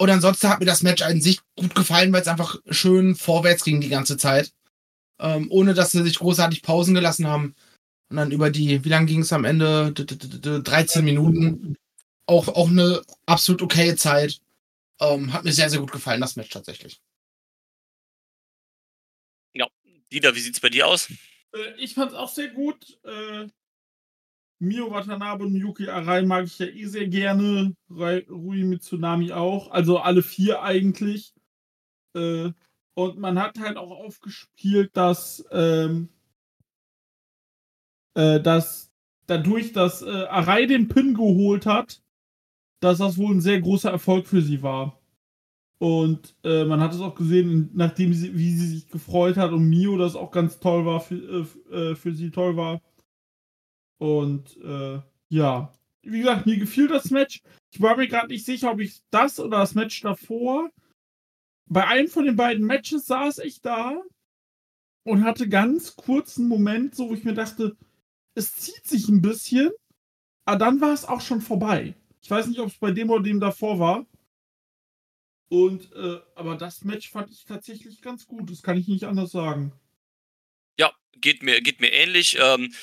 [0.00, 3.64] Und ansonsten hat mir das Match an sich gut gefallen, weil es einfach schön vorwärts
[3.64, 4.52] ging die ganze Zeit
[5.20, 7.54] ähm, ohne dass sie sich großartig Pausen gelassen haben.
[8.10, 9.92] Und dann über die, wie lange ging es am Ende?
[9.92, 11.76] 13 Minuten.
[12.26, 14.40] Auch, auch eine absolut okaye Zeit.
[15.00, 17.00] Ähm, hat mir sehr, sehr gut gefallen, das Match tatsächlich.
[19.54, 19.66] Ja,
[20.10, 21.10] Dieter, wie sieht's bei dir aus?
[21.52, 22.98] Äh, ich fand's auch sehr gut.
[23.04, 23.48] Äh,
[24.60, 27.74] Mio Watanabe und Yuki Arai mag ich ja eh sehr gerne.
[27.90, 29.70] Rui Mitsunami auch.
[29.70, 31.34] Also alle vier eigentlich.
[32.14, 32.50] Äh,
[32.94, 36.08] und man hat halt auch aufgespielt, dass, ähm,
[38.14, 38.90] äh, dass
[39.26, 42.02] dadurch, dass äh, Arai den Pin geholt hat,
[42.80, 45.00] dass das wohl ein sehr großer Erfolg für sie war.
[45.78, 49.68] Und äh, man hat es auch gesehen, nachdem sie, wie sie sich gefreut hat und
[49.68, 52.80] Mio das auch ganz toll war, für, äh, äh für sie toll war.
[53.98, 57.42] Und äh, ja, wie gesagt, mir gefiel das Match.
[57.70, 60.70] Ich war mir gerade nicht sicher, ob ich das oder das Match davor
[61.68, 64.02] bei einem von den beiden Matches saß ich da
[65.04, 67.76] und hatte ganz kurzen Moment, so wo ich mir dachte,
[68.34, 69.70] es zieht sich ein bisschen,
[70.44, 71.94] aber dann war es auch schon vorbei.
[72.22, 74.06] Ich weiß nicht, ob es bei dem oder dem davor war.
[75.50, 78.50] Und, äh, aber das Match fand ich tatsächlich ganz gut.
[78.50, 79.72] Das kann ich nicht anders sagen.
[80.78, 82.36] Ja, geht mir, geht mir ähnlich.
[82.38, 82.74] Ähm,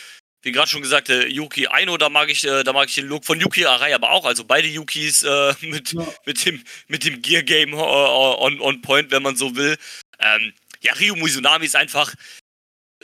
[0.46, 3.08] wie gerade schon gesagt, äh, Yuki Aino, da mag ich, äh, da mag ich den
[3.08, 4.26] Look von Yuki Arai aber auch.
[4.26, 6.08] Also beide Yukis äh, mit, ja.
[6.28, 9.76] mit dem, mit dem Gear Game äh, on, on point, wenn man so will.
[10.20, 12.14] Ähm, ja, Ryu Mizunami ist einfach,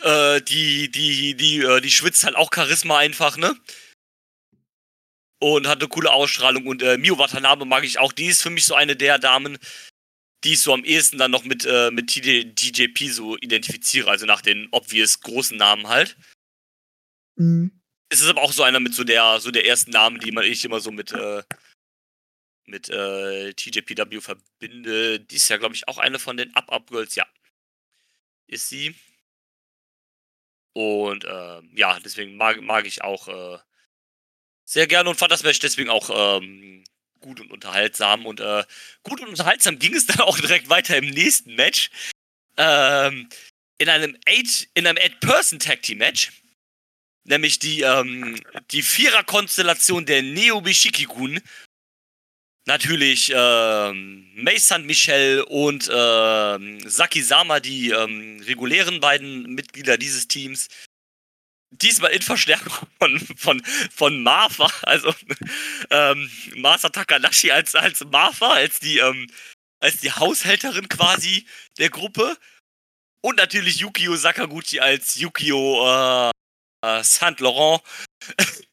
[0.01, 3.57] äh, die, die, die, äh, die schwitzt halt auch Charisma einfach, ne?
[5.39, 6.67] und hat eine coole Ausstrahlung.
[6.67, 8.11] Und Mio Watanabe mag ich auch.
[8.11, 9.57] Die ist für mich so eine der Damen,
[10.43, 14.11] die ich so am ehesten dann noch mit, mit DJP so identifiziere.
[14.11, 16.15] Also nach den obvious großen Namen halt.
[17.35, 17.71] Mhm.
[18.09, 20.43] Es ist aber auch so einer mit so der, so der ersten Namen, die man
[20.43, 21.43] ich immer so mit, äh,
[22.65, 25.19] mit äh, TJPW verbinde.
[25.19, 27.25] Die ist ja, glaube ich, auch eine von den Up-Up-Girls, ja.
[28.47, 28.95] Ist sie.
[30.73, 33.59] Und äh, ja, deswegen mag, mag ich auch äh,
[34.65, 36.83] sehr gerne und fand das Match deswegen auch ähm,
[37.19, 38.25] gut und unterhaltsam.
[38.25, 38.63] Und äh,
[39.03, 41.89] gut und unterhaltsam ging es dann auch direkt weiter im nächsten Match.
[42.57, 43.29] Ähm,
[43.77, 46.40] in einem Eight, in einem Eight-Person-Tag-Team-Match.
[47.23, 51.39] Nämlich die, ähm, die Vierer-Konstellation der Neo Bishikigun.
[52.65, 60.27] Natürlich ähm, Mei San Michel und ähm, Saki Sama, die ähm, regulären beiden Mitglieder dieses
[60.27, 60.67] Teams
[61.71, 63.63] diesmal in Verstärkung von, von,
[63.95, 65.13] von Martha, also
[65.89, 69.27] ähm, Martha Takanashi als, als Martha, als die, ähm,
[69.79, 71.45] als die Haushälterin quasi
[71.77, 72.37] der Gruppe.
[73.23, 76.31] Und natürlich Yukio Sakaguchi als Yukio äh,
[76.81, 77.81] äh, Saint Laurent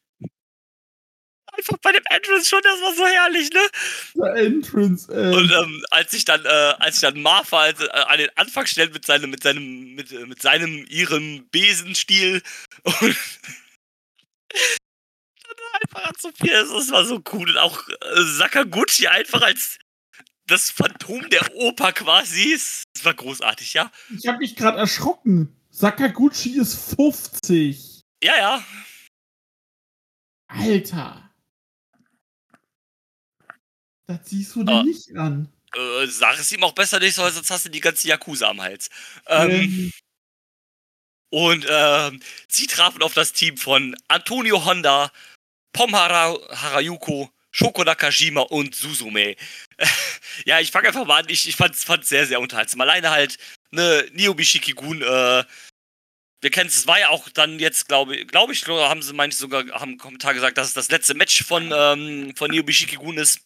[1.59, 3.61] einfach bei dem Entrance schon, das war so herrlich, ne?
[4.15, 5.35] Der Entrance, ey.
[5.35, 8.65] Und ähm, als ich dann, äh, als ich dann Martha also, äh, an den Anfang
[8.65, 12.41] stellt mit seinem, mit seinem, mit, äh, mit seinem, ihrem Besenstiel
[12.83, 13.17] und
[15.81, 17.49] einfach an Sophia, das war so cool.
[17.49, 19.77] Und auch äh, Sakaguchi einfach als
[20.47, 22.53] das Phantom der Oper quasi.
[22.93, 23.91] Das war großartig, ja.
[24.17, 25.55] Ich habe mich gerade erschrocken.
[25.69, 27.98] Sakaguchi ist 50.
[28.21, 28.65] Ja, ja.
[30.47, 31.31] Alter.
[34.07, 34.83] Das siehst du dir oh.
[34.83, 35.51] nicht an.
[35.75, 38.89] Äh, sag es ihm auch besser nicht, sonst hast du die ganze Yakuza am Hals.
[39.27, 39.91] Ähm, ähm.
[41.31, 45.11] Und ähm, sie trafen auf das Team von Antonio Honda,
[45.73, 49.35] Pom Hara Harayuko, Shoko Nakajima und Suzume.
[50.45, 51.29] ja, ich fange einfach mal an.
[51.29, 52.81] Ich, ich fand es sehr, sehr unterhaltsam.
[52.81, 53.37] Alleine halt,
[53.69, 55.43] ne, Niobe Shikigun, äh,
[56.41, 59.37] wir kennen es, es war ja auch dann jetzt, glaube glaub ich, haben sie, ich
[59.37, 63.41] sogar, haben Kommentar gesagt, dass es das letzte Match von, ähm, von Niobe Shikigun ist.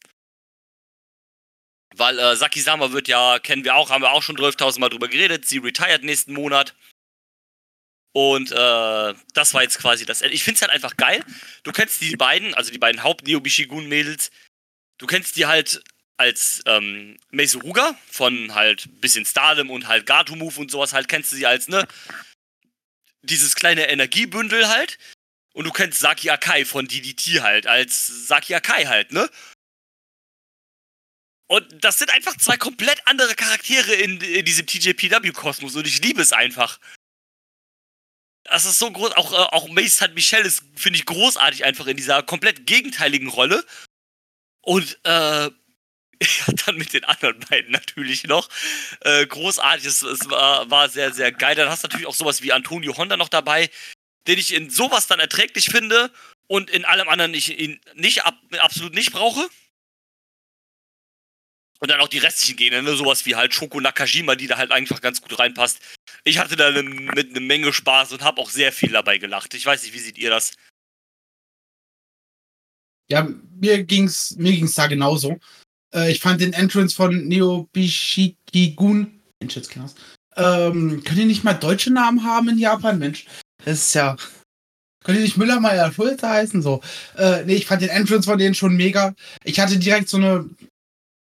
[1.96, 5.08] Weil äh, Sakisama wird ja, kennen wir auch, haben wir auch schon 12.000 Mal drüber
[5.08, 5.46] geredet.
[5.46, 6.76] Sie retired nächsten Monat.
[8.16, 10.36] Und äh, das war jetzt quasi das Ende.
[10.36, 11.24] Ich finde es halt einfach geil.
[11.64, 14.30] Du kennst die beiden, also die beiden Haupt-Neo-Bishigun-Mädels.
[15.00, 15.84] Du kennst die halt
[16.18, 21.32] als ähm, Meisuruga von halt bisschen Stardom und halt Gato Move und sowas halt kennst
[21.32, 21.88] du sie als, ne?
[23.24, 24.98] Dieses kleine Energiebündel halt.
[25.54, 29.30] Und du kennst Saki Akai von DDT halt als Saki Akai halt, ne?
[31.48, 36.22] Und das sind einfach zwei komplett andere Charaktere in, in diesem TJPW-Kosmos und ich liebe
[36.22, 36.80] es einfach.
[38.46, 39.12] Das ist so groß.
[39.12, 40.14] Auch, äh, auch Mace St.
[40.16, 43.64] Michelle ist, finde ich, großartig einfach in dieser komplett gegenteiligen Rolle.
[44.62, 45.52] Und äh,
[46.66, 48.50] dann mit den anderen beiden natürlich noch.
[49.02, 49.86] Äh, großartig.
[49.86, 51.56] Es, es war, war, sehr, sehr geil.
[51.56, 53.70] Dann hast du natürlich auch sowas wie Antonio Honda noch dabei,
[54.28, 56.12] den ich in sowas dann erträglich finde
[56.48, 59.48] und in allem anderen ich ihn nicht ab, absolut nicht brauche.
[61.80, 62.96] Und dann auch die restlichen Gene, ne?
[62.96, 65.82] sowas wie halt Shoko Nakajima, die da halt einfach ganz gut reinpasst.
[66.24, 69.54] Ich hatte da ne, mit eine Menge Spaß und habe auch sehr viel dabei gelacht.
[69.54, 70.54] Ich weiß nicht, wie seht ihr das?
[73.10, 73.28] Ja,
[73.60, 75.40] mir ging's, mir ging's da genauso.
[75.94, 79.20] Äh, ich fand den Entrance von Neo Bishikigun.
[79.40, 79.96] Mensch, jetzt krass.
[80.36, 83.00] Ähm, könnt ihr nicht mal deutsche Namen haben in Japan?
[83.00, 83.26] Mensch,
[83.64, 84.16] das ist ja.
[85.04, 86.62] Könnt ihr nicht Müller Meier Schulze heißen?
[86.62, 86.82] So.
[87.18, 89.14] Äh, nee, ich fand den Entrance von denen schon mega.
[89.44, 90.50] Ich hatte direkt so eine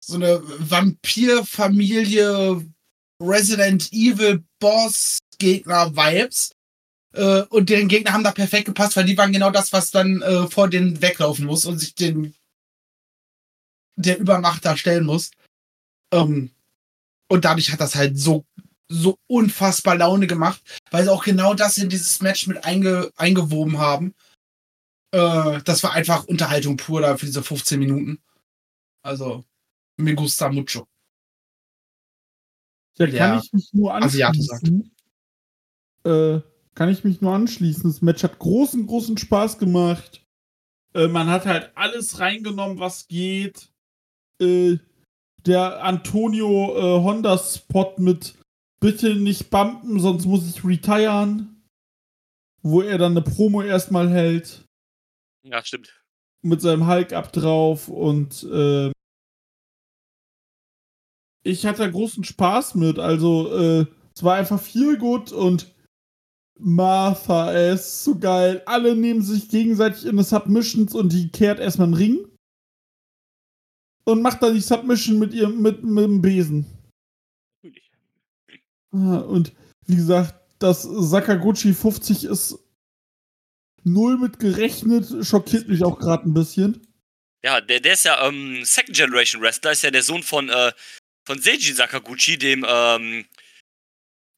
[0.06, 2.62] so eine Vampirfamilie
[3.20, 6.52] Resident Evil Boss Gegner Vibes.
[7.14, 10.20] Äh, und deren Gegner haben da perfekt gepasst, weil die waren genau das, was dann
[10.22, 12.34] äh, vor denen weglaufen muss und sich den
[13.96, 15.30] der Übermacht da stellen muss.
[16.12, 16.50] Ähm,
[17.28, 18.44] und dadurch hat das halt so
[18.88, 23.78] so unfassbar Laune gemacht, weil sie auch genau das in dieses Match mit einge, eingewoben
[23.78, 24.14] haben.
[25.10, 28.22] Äh, das war einfach Unterhaltung pur da für diese 15 Minuten.
[29.02, 29.44] Also,
[29.96, 30.86] Me gusta mucho.
[32.98, 34.94] Ja, kann ich mich nur anschließen.
[36.04, 36.40] Äh,
[36.74, 37.90] kann ich mich nur anschließen.
[37.90, 40.24] Das Match hat großen, großen Spaß gemacht.
[40.94, 43.72] Äh, man hat halt alles reingenommen, was geht.
[44.44, 44.78] Äh,
[45.46, 48.34] der Antonio äh, Honda Spot mit
[48.80, 51.62] Bitte nicht bumpen, sonst muss ich retiren.
[52.62, 54.64] Wo er dann eine Promo erstmal hält.
[55.42, 56.02] Ja, stimmt.
[56.42, 58.90] Mit seinem Hulk ab drauf und äh,
[61.42, 62.98] ich hatte großen Spaß mit.
[62.98, 65.74] Also, äh, es war einfach viel gut und
[66.58, 68.62] Martha, er ist so geil.
[68.66, 72.28] Alle nehmen sich gegenseitig in die Submissions und die kehrt erstmal einen Ring.
[74.04, 76.66] Und macht dann die Submission mit ihrem mit, mit dem Besen.
[77.62, 77.90] Natürlich.
[78.90, 79.52] Und
[79.86, 82.58] wie gesagt, dass Sakaguchi 50 ist
[83.82, 86.86] null mit gerechnet, schockiert mich auch gerade ein bisschen.
[87.44, 90.72] Ja, der, der ist ja ähm, Second Generation Wrestler, ist ja der Sohn von, äh,
[91.26, 93.26] von Seiji Sakaguchi, dem ähm,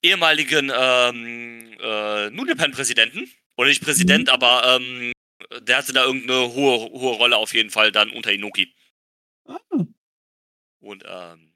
[0.03, 3.31] ehemaligen ähm, äh, New Japan-Präsidenten.
[3.57, 4.33] Oder nicht Präsident, mhm.
[4.33, 5.13] aber ähm,
[5.63, 8.73] der hatte da irgendeine hohe, hohe Rolle auf jeden Fall dann unter Inoki.
[9.47, 9.59] Ah.
[10.81, 11.53] Und ähm,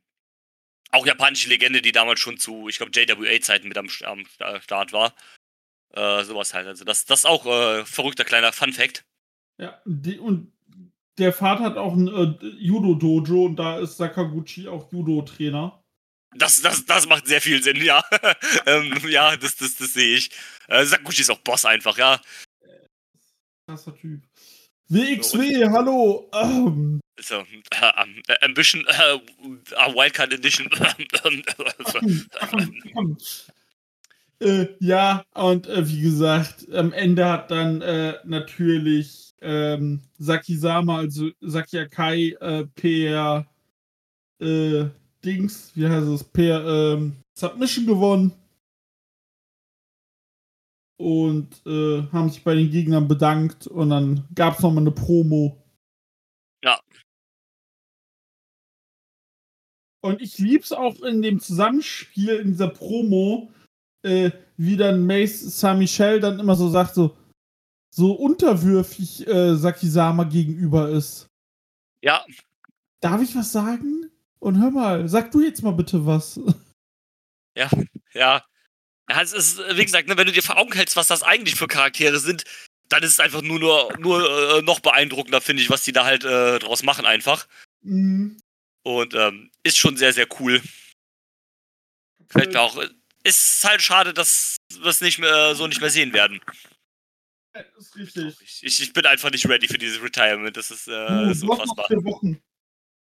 [0.90, 4.26] auch japanische Legende, die damals schon zu, ich glaube, JWA-Zeiten mit am, am,
[4.60, 5.14] Start war.
[5.92, 6.66] Äh, sowas halt.
[6.66, 9.04] Also das, das ist auch äh, verrückter kleiner Fun-Fact.
[9.58, 10.52] Ja, die, und
[11.18, 15.82] der Vater hat auch ein äh, Judo-Dojo und da ist Sakaguchi auch Judo-Trainer.
[16.36, 18.02] Das, das, das macht sehr viel Sinn, ja.
[18.66, 20.30] ähm, ja, das, das, das sehe ich.
[20.68, 22.20] Äh, Sakaguchi ist auch Boss einfach, ja.
[23.66, 24.22] Krasser Typ.
[24.90, 26.30] WXW, so, hallo.
[26.32, 27.00] Ähm.
[27.20, 29.18] So, äh, Ambition, äh,
[29.94, 30.68] Wildcard Edition.
[34.40, 41.30] äh, ja, und äh, wie gesagt, am Ende hat dann äh, natürlich ähm, Sakisama, also
[41.40, 43.46] Saki Akai, äh, per
[44.40, 44.86] äh,
[45.24, 48.32] Dings, wie heißt es, per ähm, Submission gewonnen.
[51.00, 55.64] Und äh, haben sich bei den Gegnern bedankt und dann gab es nochmal eine Promo.
[56.62, 56.78] Ja.
[60.02, 63.50] Und ich lieb's auch in dem Zusammenspiel, in dieser Promo,
[64.02, 67.16] äh, wie dann Mace Saint-Michel dann immer so sagt, so,
[67.94, 71.28] so unterwürfig äh, Sakisama gegenüber ist.
[72.02, 72.26] Ja.
[73.00, 74.10] Darf ich was sagen?
[74.38, 76.38] Und hör mal, sag du jetzt mal bitte was.
[77.56, 77.70] Ja,
[78.12, 78.44] ja.
[79.10, 81.56] Ja, es ist, wie gesagt, ne, wenn du dir vor Augen hältst, was das eigentlich
[81.56, 82.44] für Charaktere sind,
[82.88, 86.04] dann ist es einfach nur, nur, nur äh, noch beeindruckender, finde ich, was die da
[86.04, 87.48] halt äh, draus machen einfach.
[87.82, 88.40] Mhm.
[88.84, 90.62] Und ähm, ist schon sehr, sehr cool.
[92.28, 92.76] Vielleicht auch.
[92.80, 92.88] Äh,
[93.24, 96.40] ist halt schade, dass wir es nicht mehr, so nicht mehr sehen werden.
[97.52, 98.62] Das ist richtig.
[98.62, 100.56] Ich, ich bin einfach nicht ready für dieses Retirement.
[100.56, 101.88] Das ist, äh, das ist unfassbar.
[102.04, 102.40] Wochen.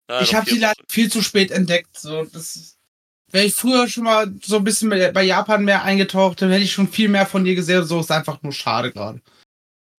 [0.10, 2.00] Ja, ich habe die leider viel zu spät entdeckt.
[2.00, 2.77] So, das
[3.32, 6.72] wäre ich früher schon mal so ein bisschen bei Japan mehr eingetaucht, dann hätte ich
[6.72, 7.84] schon viel mehr von dir gesehen.
[7.84, 9.22] So ist einfach nur schade gerade.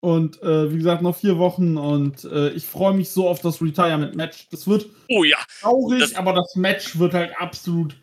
[0.01, 3.61] Und äh, wie gesagt, noch vier Wochen und äh, ich freue mich so auf das
[3.61, 4.47] Retirement-Match.
[4.49, 5.37] Das wird oh, ja.
[5.59, 7.97] traurig, das aber das Match wird halt absolut,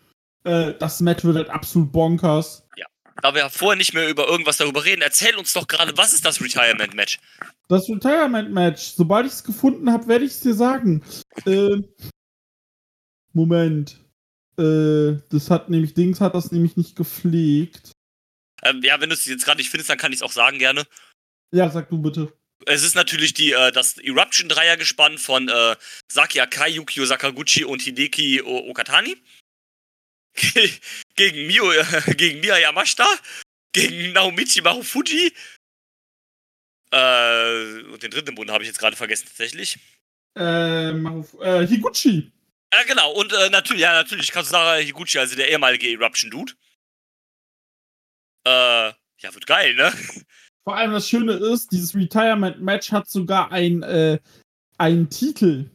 [0.44, 2.66] äh, das Match wird halt absolut bonkers.
[2.76, 2.84] Ja
[3.22, 6.24] da wir vorher nicht mehr über irgendwas darüber reden, erzähl uns doch gerade, was ist
[6.24, 7.18] das Retirement-Match?
[7.68, 11.02] Das Retirement-Match, sobald ich es gefunden habe, werde ich es dir sagen.
[11.46, 11.82] Äh,
[13.32, 14.05] Moment.
[14.58, 17.92] Äh, das hat nämlich, Dings hat das nämlich nicht gepflegt.
[18.62, 20.58] Ähm, ja, wenn du es jetzt gerade nicht findest, dann kann ich es auch sagen
[20.58, 20.84] gerne.
[21.52, 22.32] Ja, sag du bitte.
[22.64, 25.76] Es ist natürlich die, äh, das Eruption-Dreiergespann von äh,
[26.10, 29.16] Saki Akai, Yukio Sakaguchi und Hideki Okatani.
[31.16, 33.06] gegen Mio, äh, gegen Mia Yamashita,
[33.72, 35.32] gegen Naomichi Marufuji.
[36.92, 39.78] Äh, und den dritten Bund habe ich jetzt gerade vergessen, tatsächlich.
[40.36, 42.32] Äh, Maruf äh, Higuchi.
[42.72, 43.12] Ja, genau.
[43.12, 46.52] Und äh, natürlich, ja, natürlich Kazusara Higuchi, also der ehemalige Eruption-Dude.
[48.46, 49.92] Äh, ja, wird geil, ne?
[50.64, 54.18] Vor allem das Schöne ist, dieses Retirement-Match hat sogar ein, äh,
[54.78, 55.70] einen Titel.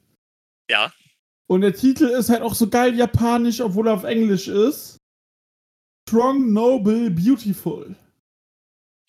[0.69, 0.93] Ja.
[1.47, 4.97] Und der Titel ist halt auch so geil japanisch, obwohl er auf Englisch ist.
[6.07, 7.95] Strong, Noble, Beautiful.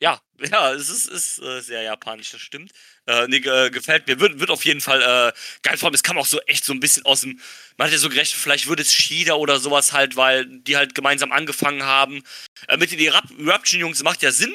[0.00, 2.72] Ja, ja, es ist, ist äh, sehr japanisch, das stimmt.
[3.06, 4.20] Äh, nee, äh, gefällt mir.
[4.20, 5.76] Wird, wird auf jeden Fall äh, geil.
[5.76, 7.40] Vor allem, es kam auch so echt so ein bisschen aus dem.
[7.76, 10.94] Man hat ja so gerechnet, vielleicht würde es Shida oder sowas halt, weil die halt
[10.94, 12.22] gemeinsam angefangen haben.
[12.68, 14.54] Äh, mit den Eruption-Jungs macht ja Sinn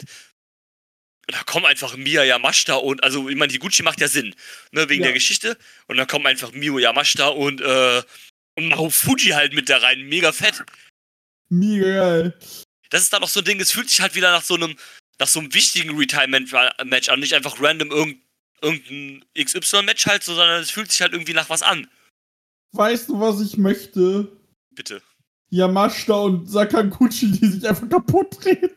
[1.28, 4.34] da kommen einfach Mia Yamashita und, also ich meine, die Gucci macht ja Sinn,
[4.72, 5.08] ne, wegen ja.
[5.08, 5.58] der Geschichte.
[5.88, 8.02] Und dann kommen einfach Mio Yamashita und, äh,
[8.56, 10.04] und Marufuji halt mit da rein.
[10.04, 10.64] Mega fett.
[11.50, 12.40] Mega geil.
[12.90, 14.78] Das ist dann auch so ein Ding, es fühlt sich halt wieder nach so einem,
[15.20, 18.18] nach so einem wichtigen Retirement-Match an, nicht einfach random irgend,
[18.62, 21.88] irgendein XY-Match halt, so, sondern es fühlt sich halt irgendwie nach was an.
[22.74, 24.32] Weißt du, was ich möchte?
[24.72, 25.02] Bitte.
[25.50, 28.72] Yamashita und Sakaguchi, die sich einfach kaputt treten.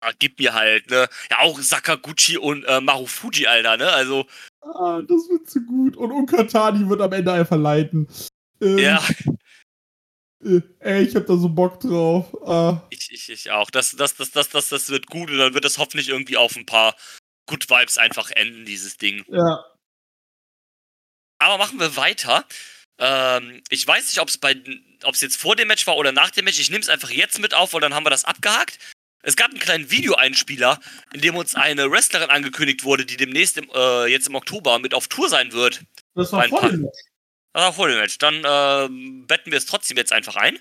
[0.00, 1.08] Ah, gib mir halt, ne?
[1.28, 3.88] Ja, auch Sakaguchi und äh, Marufuji, Alter, ne?
[3.88, 4.26] Also.
[4.62, 5.96] Ah, das wird zu gut.
[5.96, 8.06] Und Unkatani wird am Ende einfach leiten.
[8.60, 9.02] Ähm, ja.
[10.40, 12.26] Ey, ich hab da so Bock drauf.
[12.46, 12.86] Ah.
[12.90, 13.70] Ich, ich, ich auch.
[13.70, 16.54] Das, das, das, das, das, das wird gut und dann wird das hoffentlich irgendwie auf
[16.56, 16.94] ein paar
[17.46, 19.24] Good Vibes einfach enden, dieses Ding.
[19.28, 19.64] Ja.
[21.40, 22.44] Aber machen wir weiter.
[22.98, 24.56] Ähm, ich weiß nicht, ob es bei,
[25.04, 26.60] ob es jetzt vor dem Match war oder nach dem Match.
[26.60, 28.78] Ich nehme es einfach jetzt mit auf, weil dann haben wir das abgehakt.
[29.22, 30.78] Es gab einen kleinen Videoeinspieler,
[31.12, 34.94] in dem uns eine Wrestlerin angekündigt wurde, die demnächst im, äh, jetzt im Oktober mit
[34.94, 35.82] auf Tour sein wird.
[36.14, 36.98] Das war vor dem Match.
[37.52, 38.18] Das war vor dem Match.
[38.18, 40.58] Dann äh, betten wir es trotzdem jetzt einfach ein.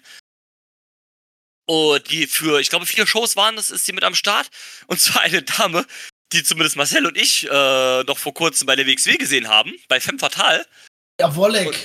[1.69, 4.49] Und die für, ich glaube, vier Shows waren, das ist sie mit am Start.
[4.87, 5.85] Und zwar eine Dame,
[6.31, 9.99] die zumindest Marcel und ich äh, noch vor kurzem bei der WXW gesehen haben, bei
[9.99, 10.65] Femme Fatale.
[11.19, 11.67] Ja, Wolleck.
[11.67, 11.77] Und,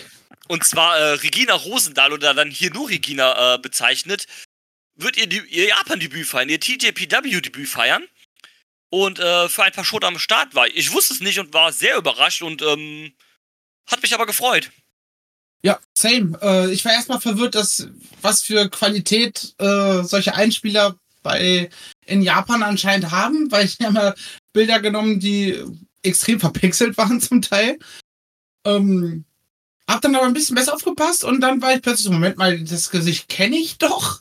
[0.49, 4.27] und zwar äh, Regina Rosendahl oder dann hier nur Regina äh, bezeichnet,
[4.95, 8.05] wird ihr, ihr Japan-Debüt feiern, ihr TJPW-Debüt feiern.
[8.91, 10.69] Und äh, für ein paar Shows am Start war.
[10.69, 13.15] Ich wusste es nicht und war sehr überrascht und ähm,
[13.87, 14.71] hat mich aber gefreut.
[15.65, 16.39] Ja, same.
[16.43, 17.89] Äh, ich war erstmal verwirrt, dass
[18.21, 21.71] was für Qualität äh, solche Einspieler bei
[22.05, 24.15] in Japan anscheinend haben, weil ich habe
[24.53, 25.63] Bilder genommen, die
[26.03, 27.79] extrem verpixelt waren zum Teil.
[28.67, 29.25] Ähm,
[29.89, 32.91] hab dann aber ein bisschen besser aufgepasst und dann war ich plötzlich Moment mal, das
[32.91, 34.21] Gesicht kenne ich doch.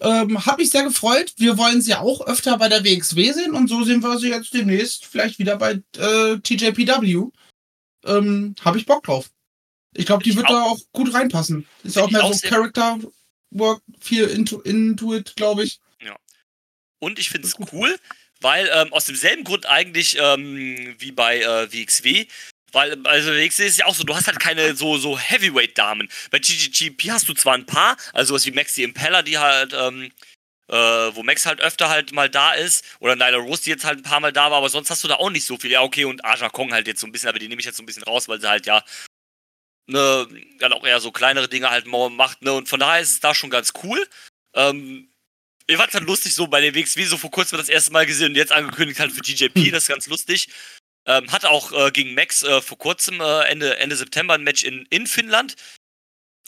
[0.00, 1.32] Ähm, hab mich sehr gefreut.
[1.36, 4.52] Wir wollen sie auch öfter bei der WXW sehen und so sehen wir sie jetzt
[4.52, 7.28] demnächst vielleicht wieder bei äh, TJPW.
[8.04, 9.30] Ähm, hab ich Bock drauf.
[9.94, 11.66] Ich glaube, die ich wird auch, da auch gut reinpassen.
[11.82, 12.98] Ist auch mehr so Character
[13.50, 15.80] Work, viel into, into it, glaube ich.
[16.00, 16.16] Ja.
[16.98, 17.98] Und ich finde es cool,
[18.40, 22.26] weil ähm, aus demselben Grund eigentlich ähm, wie bei äh, WXW
[22.72, 26.08] weil, also sehe es ja auch so, du hast halt keine so, so Heavyweight-Damen.
[26.30, 29.74] Bei GGGP hast du zwar ein paar, also was wie Max die Impeller, die halt,
[29.74, 30.10] ähm,
[30.68, 33.98] äh, wo Max halt öfter halt mal da ist, oder Nyla Rose, die jetzt halt
[33.98, 35.70] ein paar Mal da war, aber sonst hast du da auch nicht so viel.
[35.70, 37.76] Ja, okay, und Aja Kong halt jetzt so ein bisschen, aber die nehme ich jetzt
[37.76, 38.82] so ein bisschen raus, weil sie halt ja
[39.86, 40.28] ne,
[40.58, 43.34] dann auch eher so kleinere Dinge halt macht, ne, und von daher ist es da
[43.34, 44.06] schon ganz cool.
[44.54, 45.08] Ähm,
[45.66, 48.06] ich fand es halt lustig, so bei den WXW so vor kurzem das erste Mal
[48.06, 50.48] gesehen und jetzt angekündigt halt für TJP, das ist ganz lustig.
[51.06, 54.62] Ähm, hatte auch äh, gegen Max äh, vor kurzem, äh, Ende, Ende September, ein Match
[54.62, 55.56] in, in Finnland.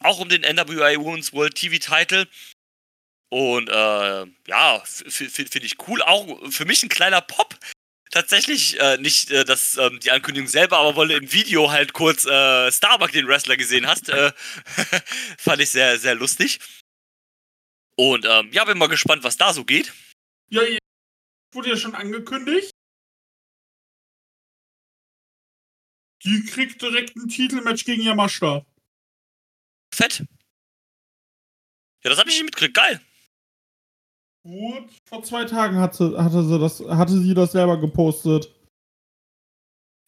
[0.00, 2.28] Auch um den NWA Women's World TV Title.
[3.30, 6.02] Und äh, ja, finde ich cool.
[6.02, 7.58] Auch für mich ein kleiner Pop.
[8.14, 11.94] Tatsächlich äh, nicht äh, das, ähm, die Ankündigung selber, aber weil du im Video halt
[11.94, 14.30] kurz äh, Starbuck den Wrestler gesehen hast, äh,
[15.36, 16.60] fand ich sehr, sehr lustig.
[17.96, 19.92] Und ähm, ja, bin mal gespannt, was da so geht.
[20.48, 20.62] Ja,
[21.52, 22.70] wurde ja schon angekündigt.
[26.22, 28.64] Die kriegt direkt ein Titelmatch gegen Yamashita.
[29.92, 30.20] Fett.
[32.04, 32.74] Ja, das habe ich nicht mitgekriegt.
[32.74, 33.00] Geil.
[34.44, 38.54] Gut, vor zwei Tagen hatte, hatte, sie das, hatte sie das selber gepostet.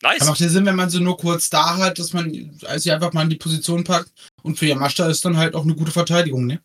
[0.03, 0.27] Nice.
[0.27, 2.31] Macht ja Sinn, wenn man sie nur kurz da hat, dass man
[2.77, 4.13] sie einfach mal in die Position packt.
[4.43, 6.63] Und für Yamashita ist dann halt auch eine gute Verteidigung, ne?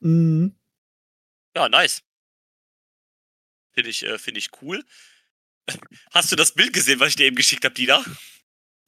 [0.00, 0.54] Mhm.
[1.56, 2.02] Ja, nice.
[3.72, 4.84] Finde ich, äh, find ich cool.
[6.12, 8.04] Hast du das Bild gesehen, was ich dir eben geschickt habe, Dina?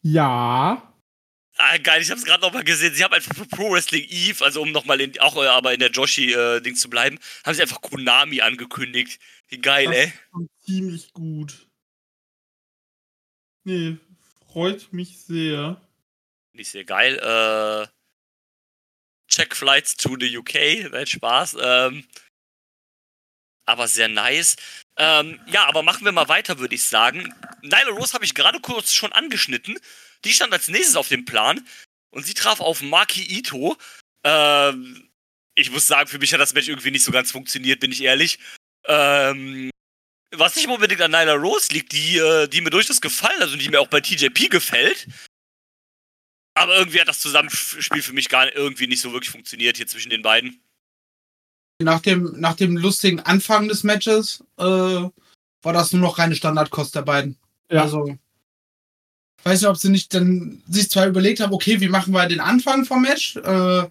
[0.02, 0.94] Ja.
[1.60, 2.94] Ah, geil, ich hab's gerade nochmal gesehen.
[2.94, 5.90] Sie haben einfach für Pro Wrestling Eve, also um nochmal auch äh, aber in der
[5.90, 9.20] Joshi-Ding äh, zu bleiben, haben sie einfach Konami angekündigt.
[9.48, 10.12] Wie geil, das ey.
[10.64, 11.66] ziemlich gut.
[13.64, 13.96] Nee,
[14.46, 15.80] freut mich sehr.
[16.52, 17.18] Nicht sehr geil.
[17.18, 17.88] Äh,
[19.28, 21.56] check Flights to the UK, wird Spaß.
[21.60, 22.04] Ähm,
[23.66, 24.56] aber sehr nice.
[24.96, 27.34] Ähm, ja, aber machen wir mal weiter, würde ich sagen.
[27.62, 29.78] Nyla Rose habe ich gerade kurz schon angeschnitten.
[30.24, 31.66] Die stand als nächstes auf dem Plan.
[32.10, 33.76] Und sie traf auf Maki Ito.
[34.24, 35.08] Ähm,
[35.54, 38.02] ich muss sagen, für mich hat das Match irgendwie nicht so ganz funktioniert, bin ich
[38.02, 38.38] ehrlich.
[38.86, 39.70] Ähm,
[40.34, 43.68] was nicht unbedingt an Nyla Rose liegt, die, äh, die mir durchaus gefallen, also die
[43.68, 45.06] mir auch bei TJP gefällt.
[46.54, 50.10] Aber irgendwie hat das Zusammenspiel für mich gar irgendwie nicht so wirklich funktioniert hier zwischen
[50.10, 50.60] den beiden
[51.82, 56.94] nach dem, nach dem lustigen Anfang des Matches äh, war das nur noch reine Standardkost
[56.94, 57.36] der beiden.
[57.70, 57.82] Ja.
[57.82, 58.18] Also,
[59.48, 62.40] weiß nicht, ob sie nicht dann sich zwar überlegt haben, okay, wie machen wir den
[62.40, 63.36] Anfang vom Match?
[63.36, 63.88] Äh,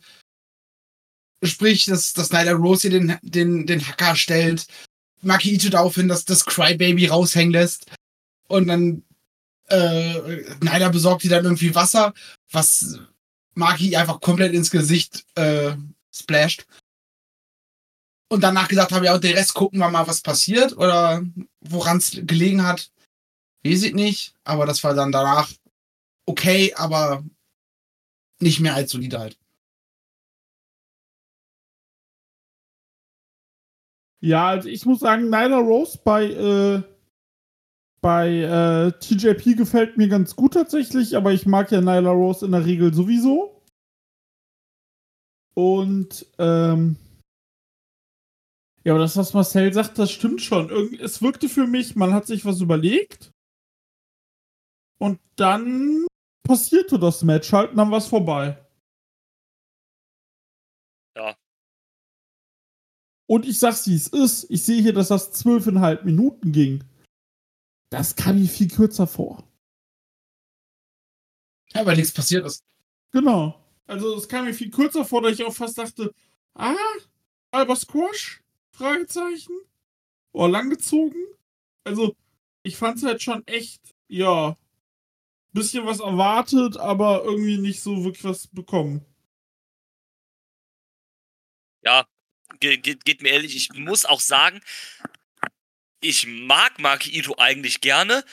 [1.43, 4.67] sprich, dass, dass Nyla Rose hier den, den, den Hacker stellt,
[5.21, 7.87] Maki Ito darauf hin, dass das Crybaby raushängen lässt
[8.47, 9.03] und dann
[9.69, 12.13] äh, Nyla besorgt die dann irgendwie Wasser,
[12.51, 12.99] was
[13.55, 15.73] Maki einfach komplett ins Gesicht äh,
[16.11, 16.65] splasht
[18.29, 21.23] und danach gesagt habe, ja, den Rest gucken wir mal, was passiert oder
[21.61, 22.91] woran es gelegen hat.
[23.67, 25.51] Weiß ich nicht, aber das war dann danach
[26.25, 27.25] okay, aber
[28.39, 29.37] nicht mehr als solide halt.
[34.21, 36.81] Ja, also ich muss sagen, Nyla Rose bei, äh,
[38.01, 42.53] bei äh, TJP gefällt mir ganz gut tatsächlich, aber ich mag ja Nyla Rose in
[42.53, 43.61] der Regel sowieso.
[45.55, 46.95] Und ähm,
[48.85, 50.69] ja, aber das, was Marcel sagt, das stimmt schon.
[50.69, 53.33] Irgend es wirkte für mich, man hat sich was überlegt.
[54.99, 56.05] Und dann
[56.43, 58.65] passierte das Match halt und dann war es vorbei.
[61.15, 61.35] Ja.
[63.27, 64.49] Und ich sag's, wie es ist.
[64.49, 66.83] Ich sehe hier, dass das zwölfeinhalb Minuten ging.
[67.89, 69.47] Das kam mir viel kürzer vor.
[71.73, 72.63] Ja, weil nichts passiert ist.
[73.11, 73.63] Genau.
[73.85, 76.13] Also es kam mir viel kürzer vor, da ich auch fast dachte,
[76.55, 76.75] ah,
[77.51, 78.41] Alba Squash?
[78.71, 79.53] Fragezeichen?
[80.33, 81.25] Oh, langgezogen?
[81.83, 82.15] Also,
[82.63, 84.57] ich fand's halt schon echt, ja,
[85.53, 89.05] bisschen was erwartet, aber irgendwie nicht so wirklich was bekommen.
[91.83, 92.05] Ja,
[92.59, 94.61] ge ge geht mir ehrlich, ich muss auch sagen,
[96.01, 98.23] ich mag Maki Ito eigentlich gerne,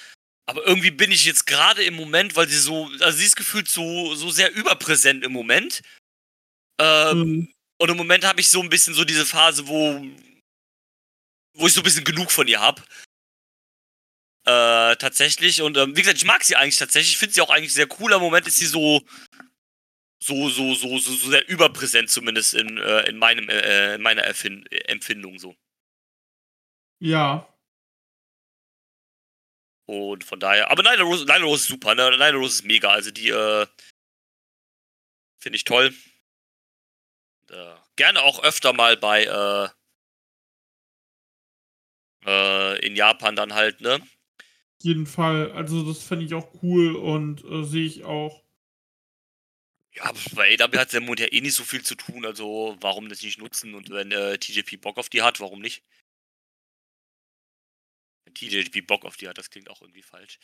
[0.46, 3.68] aber irgendwie bin ich jetzt gerade im Moment, weil sie so, also sie ist gefühlt
[3.68, 5.82] so, so sehr überpräsent im Moment.
[6.78, 7.54] Ähm, mhm.
[7.78, 10.04] Und im Moment habe ich so ein bisschen so diese Phase, wo,
[11.54, 12.82] wo ich so ein bisschen genug von ihr habe.
[14.46, 15.62] Äh, tatsächlich.
[15.62, 17.12] Und ähm, wie gesagt, ich mag sie eigentlich tatsächlich.
[17.12, 18.12] Ich finde sie auch eigentlich sehr cool.
[18.12, 19.02] Im Moment ist sie so,
[20.18, 24.22] so, so, so, so, so sehr überpräsent, zumindest in, äh, in, meinem, äh, in meiner
[24.22, 25.54] Erfind Empfindung so.
[27.00, 27.48] Ja,
[29.86, 32.10] und von daher, aber Nyla Rose, Nyla Rose ist super, ne?
[32.10, 33.66] Nyla Rose ist mega, also die äh,
[35.38, 35.94] finde ich toll.
[37.50, 39.68] Äh, gerne auch öfter mal bei äh,
[42.26, 44.00] äh, in Japan dann halt, ne?
[44.84, 48.44] Jeden Fall, also das fände ich auch cool und äh, sehe ich auch.
[49.94, 53.08] Ja, bei AW hat der Mond ja eh nicht so viel zu tun, also warum
[53.08, 55.82] das nicht nutzen und wenn äh, TJP Bock auf die hat, warum nicht?
[58.34, 60.38] TJP Bock auf die hat, das klingt auch irgendwie falsch.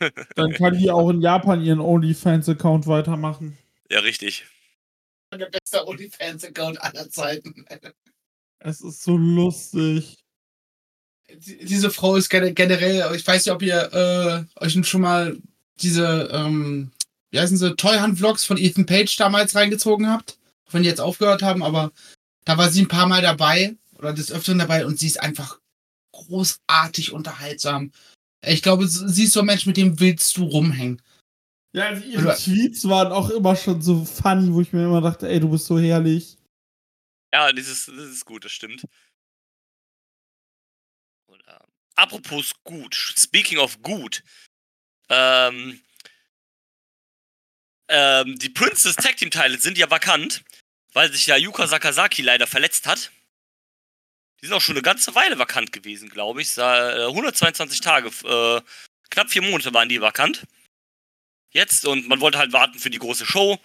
[0.34, 3.56] Dann kann die auch in Japan ihren OnlyFans-Account weitermachen.
[3.90, 4.44] Ja, richtig.
[5.32, 7.64] Der beste OnlyFans-Account aller Zeiten.
[8.58, 10.16] Es ist so lustig.
[11.30, 13.92] Diese Frau ist generell, ich weiß nicht, ob ihr
[14.58, 15.36] äh, euch schon mal
[15.80, 16.90] diese, ähm,
[17.30, 20.38] wie heißen sie, Toyhand-Vlogs von Ethan Page damals reingezogen habt.
[20.70, 21.92] Wenn die jetzt aufgehört haben, aber
[22.44, 25.58] da war sie ein paar Mal dabei oder des Öfteren dabei und sie ist einfach
[26.12, 27.92] großartig unterhaltsam.
[28.46, 31.02] Ich glaube, sie ist so ein Mensch, mit dem willst du rumhängen.
[31.72, 35.00] Ja, also ihre also, Tweets waren auch immer schon so funny, wo ich mir immer
[35.00, 36.36] dachte, ey, du bist so herrlich.
[37.32, 38.84] Ja, das ist, das ist gut, das stimmt.
[41.48, 41.58] Äh,
[41.96, 44.22] apropos gut, speaking of gut,
[45.08, 45.80] ähm,
[47.88, 50.44] ähm, die Princess Tag Team Teile sind ja vakant,
[50.92, 53.10] weil sich ja Yuka Sakazaki leider verletzt hat.
[54.40, 56.56] Die sind auch schon eine ganze Weile vakant gewesen, glaube ich.
[56.58, 58.60] 122 äh, Tage, äh,
[59.10, 60.46] knapp vier Monate waren die vakant.
[61.50, 63.58] Jetzt und man wollte halt warten für die große Show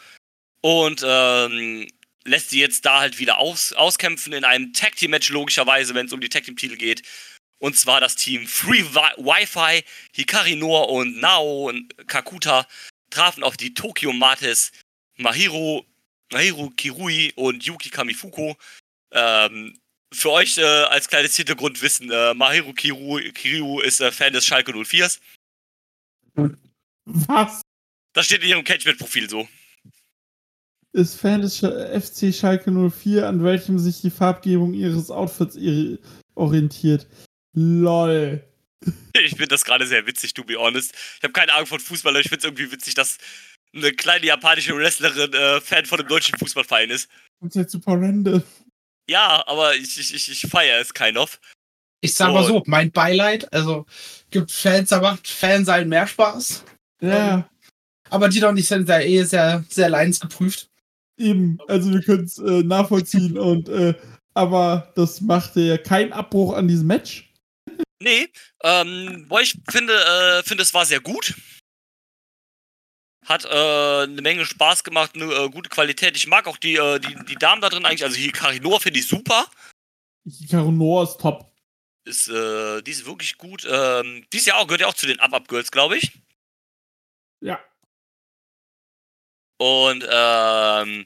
[0.61, 1.87] und ähm,
[2.23, 6.05] lässt sie jetzt da halt wieder aus, auskämpfen in einem Tag Team Match logischerweise, wenn
[6.05, 7.03] es um die Tag Team Titel geht.
[7.63, 12.67] Und zwar das Team Free Wi-Fi, Hikari Noah und Nao und Kakuta
[13.09, 14.73] trafen auf die Tokyo Mates,
[15.15, 15.85] Mahiro,
[16.33, 18.57] Mahiro Kirui und Yuki Kamifuko.
[19.11, 19.79] Ähm,
[20.13, 24.73] für euch äh, als kleines Hintergrundwissen, äh, Mahiro Kiru, Kiryu ist äh, Fan des Schalke
[24.73, 25.21] 04s.
[27.05, 27.61] Was?
[28.11, 29.47] Das steht in ihrem Catchment-Profil so.
[30.91, 35.57] Ist Fan des FC Schalke 04, an welchem sich die Farbgebung ihres Outfits
[36.35, 37.07] orientiert.
[37.53, 38.43] LOL.
[39.13, 40.93] Ich finde das gerade sehr witzig, to be honest.
[41.17, 43.17] Ich habe keine Ahnung von Fußball, aber ich finde es irgendwie witzig, dass
[43.73, 47.09] eine kleine japanische Wrestlerin äh, Fan von einem deutschen Fußballverein ist.
[47.39, 48.43] Das ist jetzt super random.
[49.09, 51.39] Ja, aber ich, ich, ich, ich feiere es kind of.
[52.01, 53.85] Ich sag mal so, mein Beileid, also
[54.29, 56.65] gibt Fans, aber Fans sein mehr Spaß.
[57.01, 57.35] Ja.
[57.35, 57.43] Ähm,
[58.09, 60.69] aber die doch nicht sind ja eh sehr, sehr leidensgeprüft.
[61.17, 63.93] Eben, also wir können es äh, nachvollziehen und äh,
[64.33, 67.32] aber das machte ja keinen Abbruch an diesem Match.
[68.03, 68.29] Nee,
[68.63, 71.33] ähm, boah, ich finde, äh, finde es war sehr gut.
[73.25, 76.17] Hat äh, eine Menge Spaß gemacht, eine äh, gute Qualität.
[76.17, 78.03] Ich mag auch die, äh, die, die Damen da drin eigentlich.
[78.03, 79.47] Also Hikari Noah finde ich super.
[80.25, 81.49] Hikari Noah ist top.
[82.05, 83.65] Ist, äh, die ist wirklich gut.
[83.69, 86.11] Ähm, die ist ja auch, gehört ja auch zu den Up-Up-Girls, glaube ich.
[87.39, 87.63] Ja.
[89.57, 91.05] Und ähm,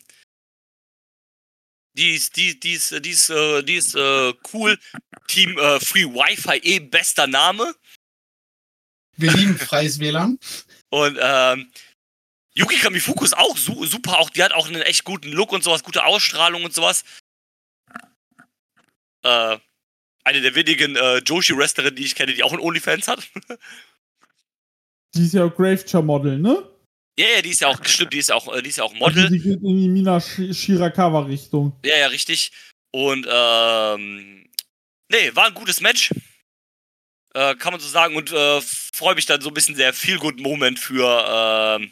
[1.97, 4.77] die ist, die, die ist, die ist, äh, die ist äh, cool.
[5.27, 7.75] Team äh, Free Wi-Fi, eh bester Name.
[9.17, 10.39] Wir lieben freies WLAN.
[10.89, 11.71] Und ähm,
[12.53, 15.63] Yuki Kamifuku ist auch su super, auch die hat auch einen echt guten Look und
[15.63, 17.03] sowas, gute Ausstrahlung und sowas.
[19.23, 19.57] Äh,
[20.23, 23.27] eine der wenigen äh, Joshi-Wrestlerinnen, die ich kenne, die auch einen OnlyFans hat.
[25.15, 26.69] die ist ja auch Gravechair-Model, ne?
[27.19, 28.83] Ja, ja, die ist ja auch, stimmt, die ist ja auch, äh, die ist ja
[28.83, 29.23] auch Model.
[29.23, 31.75] Also die geht in die Mina Shirakawa-Richtung.
[31.83, 32.51] Ja, ja, richtig.
[32.91, 34.45] Und, ähm,
[35.09, 36.11] nee, war ein gutes Match.
[37.33, 38.15] Äh, kann man so sagen.
[38.15, 41.91] Und äh, freue mich dann so ein bisschen sehr viel Good Moment für, ähm,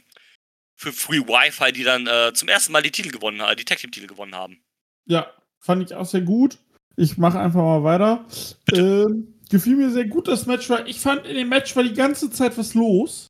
[0.75, 3.79] für Free Wi-Fi, die dann äh, zum ersten Mal die Titel gewonnen haben, die Tag
[3.79, 4.63] Team Titel gewonnen haben.
[5.05, 6.59] Ja, fand ich auch sehr gut.
[6.97, 8.25] Ich mache einfach mal weiter.
[8.71, 11.93] Ähm, gefiel mir sehr gut das Match, weil ich fand, in dem Match war die
[11.93, 13.27] ganze Zeit was los.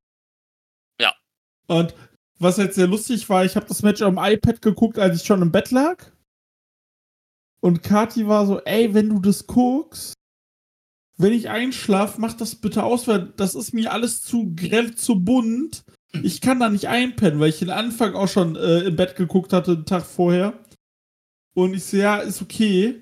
[1.67, 1.95] Und
[2.39, 5.41] was jetzt sehr lustig war, ich habe das Match am iPad geguckt, als ich schon
[5.41, 6.11] im Bett lag.
[7.61, 10.13] Und Kati war so, ey, wenn du das guckst,
[11.17, 15.23] wenn ich einschlafe, mach das bitte aus, weil das ist mir alles zu grell, zu
[15.23, 15.85] bunt.
[16.23, 19.53] Ich kann da nicht einpennen, weil ich den Anfang auch schon äh, im Bett geguckt
[19.53, 20.59] hatte, den Tag vorher.
[21.55, 23.01] Und ich so, ja, ist okay.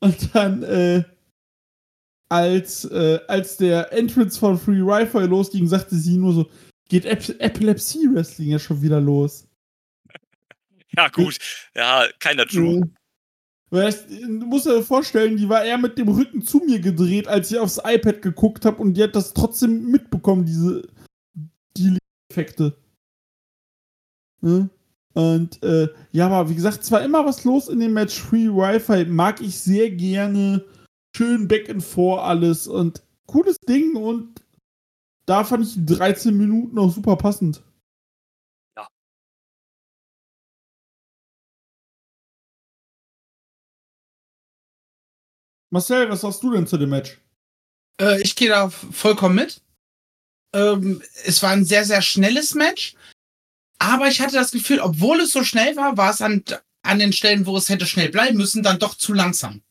[0.00, 1.04] Und dann, äh,
[2.28, 6.50] als, äh, als der Entrance von Free Wi-Fi losging, sagte sie nur so,
[6.88, 9.46] geht Ep Epilepsie Wrestling ja schon wieder los.
[10.96, 11.38] Ja, gut.
[11.74, 12.82] Ja, keiner True.
[13.70, 17.50] Weißt, du musst dir vorstellen, die war eher mit dem Rücken zu mir gedreht, als
[17.50, 20.88] ich aufs iPad geguckt habe und die hat das trotzdem mitbekommen, diese
[21.76, 21.98] die
[22.30, 22.76] Effekte.
[24.40, 24.70] Hm?
[25.14, 29.06] Und äh, ja, aber wie gesagt, zwar immer was los in dem Match Free Wi-Fi,
[29.06, 30.64] mag ich sehr gerne.
[31.16, 34.42] Schön back and vor alles und cooles Ding und
[35.26, 37.62] da fand ich 13 Minuten auch super passend.
[38.76, 38.88] Ja.
[45.70, 47.18] Marcel, was sagst du denn zu dem Match?
[48.00, 49.62] Äh, ich gehe da vollkommen mit.
[50.54, 52.94] Ähm, es war ein sehr, sehr schnelles Match.
[53.78, 56.44] Aber ich hatte das Gefühl, obwohl es so schnell war, war es an,
[56.82, 59.62] an den Stellen, wo es hätte schnell bleiben müssen, dann doch zu langsam.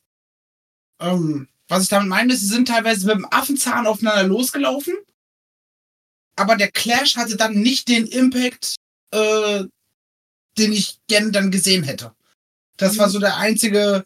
[0.99, 4.93] Ähm, was ich damit meine, sie sind teilweise mit dem Affenzahn aufeinander losgelaufen
[6.35, 8.75] aber der Clash hatte dann nicht den Impact,
[9.11, 9.63] äh,
[10.57, 12.13] den ich gerne dann gesehen hätte.
[12.77, 14.05] Das war so der einzige,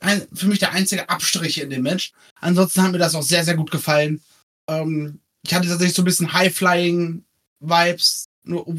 [0.00, 2.12] ein, für mich der einzige Abstrich in dem Match.
[2.40, 4.22] Ansonsten hat mir das auch sehr, sehr gut gefallen.
[4.68, 8.26] Ähm, ich hatte tatsächlich so ein bisschen High-Flying-Vibes,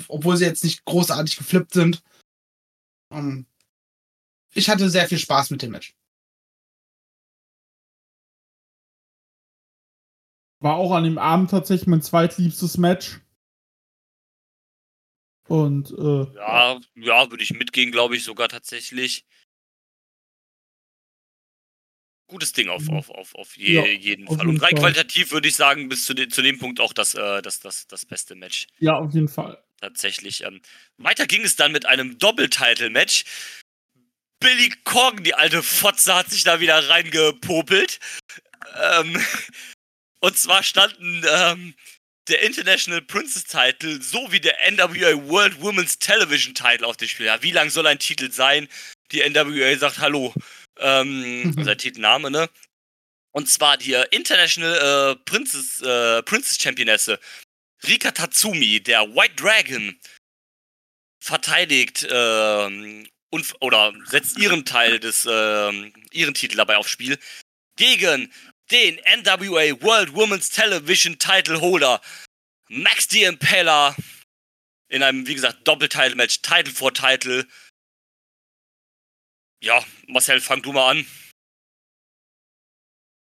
[0.07, 2.01] obwohl sie jetzt nicht großartig geflippt sind.
[3.11, 3.45] Ähm,
[4.53, 5.93] ich hatte sehr viel Spaß mit dem Match.
[10.59, 13.19] War auch an dem Abend tatsächlich mein zweitliebstes Match.
[15.47, 19.25] Und äh, ja, ja, würde ich mitgehen, glaube ich sogar tatsächlich.
[22.27, 22.97] Gutes Ding auf, mhm.
[22.97, 24.45] auf, auf, auf je, ja, jeden auf Fall.
[24.45, 24.91] Jeden Und rein Fall.
[24.91, 27.87] qualitativ würde ich sagen, bis zu, de, zu dem Punkt auch das, äh, das, das,
[27.87, 28.67] das beste Match.
[28.77, 29.63] Ja, auf jeden Fall.
[29.81, 30.43] Tatsächlich.
[30.43, 30.61] Ähm,
[30.97, 33.23] weiter ging es dann mit einem Doppeltitle-Match.
[34.39, 37.99] Billy Corgan, die alte Fotze, hat sich da wieder reingepopelt.
[38.79, 39.17] Ähm,
[40.19, 41.73] und zwar standen ähm,
[42.27, 47.25] der International Princess Title sowie der NWA World Women's Television Title auf dem Spiel.
[47.25, 48.67] Ja, wie lang soll ein Titel sein?
[49.11, 50.33] Die NWA sagt Hallo.
[50.77, 51.63] Ähm, mhm.
[51.63, 52.49] Sein Titelname, ne?
[53.31, 57.19] Und zwar die äh, International äh, Princess, äh, Princess Championesse
[57.87, 59.97] Rika Tatsumi, der White Dragon,
[61.19, 67.17] verteidigt ähm, und, oder setzt ihren Teil des, ähm, ihren Titel dabei aufs Spiel
[67.75, 68.33] gegen
[68.71, 72.01] den NWA World Women's Television Title Holder
[72.69, 73.23] Max D.
[73.23, 73.95] Impaler
[74.89, 77.47] in einem, wie gesagt, Doppeltitle-Match, Title for Title.
[79.61, 80.97] Ja, Marcel, fang du mal an.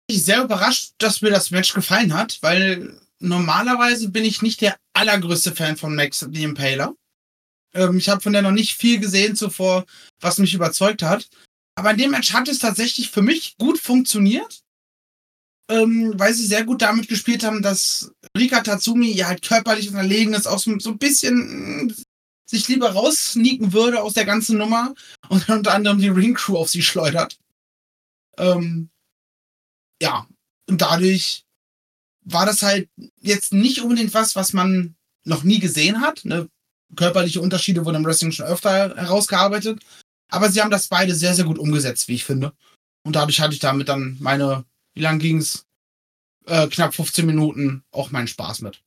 [0.08, 4.62] Ich bin sehr überrascht, dass mir das Match gefallen hat, weil normalerweise bin ich nicht
[4.62, 6.44] der allergrößte Fan von Max D.
[6.44, 6.96] Impaler.
[7.74, 9.86] Ähm, ich habe von der noch nicht viel gesehen zuvor,
[10.20, 11.30] was mich überzeugt hat.
[11.76, 14.61] Aber in dem Match hat es tatsächlich für mich gut funktioniert
[15.72, 20.34] ähm, weil sie sehr gut damit gespielt haben, dass Rika Tatsumi ja halt körperlich unterlegen
[20.34, 21.94] ist, auch so, so ein bisschen äh,
[22.46, 24.94] sich lieber raussneaken würde aus der ganzen Nummer
[25.30, 27.40] und unter anderem die Ring Crew auf sie schleudert.
[28.38, 28.90] Ähm,
[30.02, 30.28] ja,
[30.70, 31.46] und dadurch
[32.26, 32.90] war das halt
[33.22, 36.26] jetzt nicht unbedingt was, was man noch nie gesehen hat.
[36.26, 36.50] Ne?
[36.98, 39.82] Körperliche Unterschiede wurden im Wrestling schon öfter herausgearbeitet.
[40.30, 42.54] Aber sie haben das beide sehr, sehr gut umgesetzt, wie ich finde.
[43.04, 45.66] Und dadurch hatte ich damit dann meine wie lang ging's?
[46.48, 48.82] Äh, knapp 15 Minuten, auch meinen Spaß mit.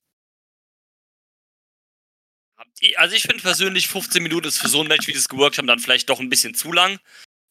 [2.97, 5.67] Also ich finde persönlich 15 Minuten ist für so ein Match, wie das geworkt haben,
[5.67, 6.99] dann vielleicht doch ein bisschen zu lang.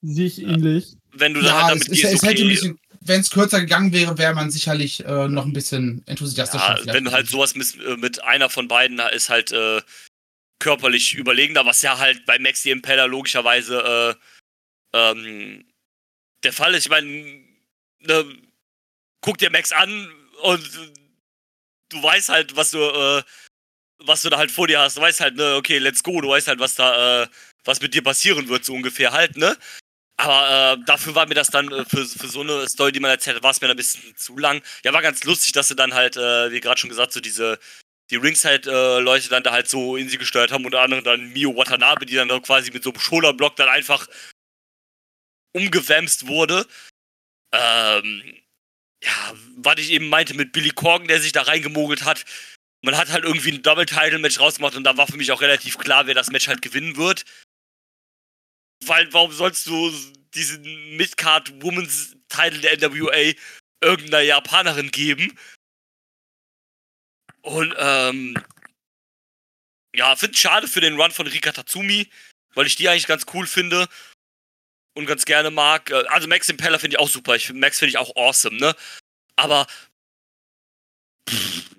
[0.02, 0.98] Sehe ich ähnlich.
[1.12, 2.76] Wenn du ja, dann halt damit es, gehst, es, okay.
[3.02, 6.84] wenn es kürzer gegangen wäre, wäre man sicherlich äh, noch ein bisschen enthusiastischer.
[6.86, 9.82] Ja, wenn du halt sowas mit, äh, mit einer von beiden ist halt äh,
[10.60, 14.18] körperlich überlegender, was ja halt bei Maxi Impeller logischerweise
[14.94, 15.66] äh, ähm,
[16.44, 16.86] der Fall ist.
[16.86, 17.08] Ich meine,
[18.00, 18.26] ne,
[19.24, 20.12] guck dir Max an
[20.44, 20.94] und
[21.90, 23.24] du weißt halt, was du, äh,
[24.00, 24.98] was du da halt vor dir hast.
[24.98, 27.28] Du weißt halt, ne, okay, let's go, du weißt halt, was da, äh,
[27.66, 29.58] was mit dir passieren wird, so ungefähr halt, ne?
[30.18, 33.12] Aber äh, dafür war mir das dann äh, für, für so eine Story, die man
[33.12, 34.62] erzählt hat, war es mir dann ein bisschen zu lang.
[34.86, 37.60] Ja, war ganz lustig, dass sie dann halt, äh, wie gerade schon gesagt, so diese
[38.12, 42.06] die Ringside-Leute dann da halt so in sie gesteuert haben, unter anderem dann Mio Watanabe,
[42.06, 44.08] die dann quasi mit so einem Shoulderblock dann einfach
[45.56, 46.68] umgewämst wurde.
[47.54, 48.43] ähm,
[49.04, 52.26] ja, was ich eben meinte mit Billy Corgan, der sich da reingemogelt hat.
[52.82, 56.08] Man hat halt irgendwie ein Double-Title-Match rausgemacht und da war für mich auch relativ klar,
[56.08, 57.24] wer das Match halt gewinnen wird.
[58.86, 59.92] Weil, warum sollst du
[60.34, 63.34] diesen Midcard Women's Title der NWA
[63.82, 65.38] irgendeiner Japanerin geben?
[67.42, 68.38] Und, ähm,
[69.96, 72.10] ja, finde schade für den Run von Rika Tatsumi,
[72.54, 73.88] weil ich die eigentlich ganz cool finde
[74.94, 75.90] und ganz gerne mag.
[75.92, 77.36] Äh, also Max Impeller finde ich auch super.
[77.36, 78.76] Ich, Max finde ich auch awesome, ne?
[79.36, 79.68] Aber
[81.30, 81.70] pff,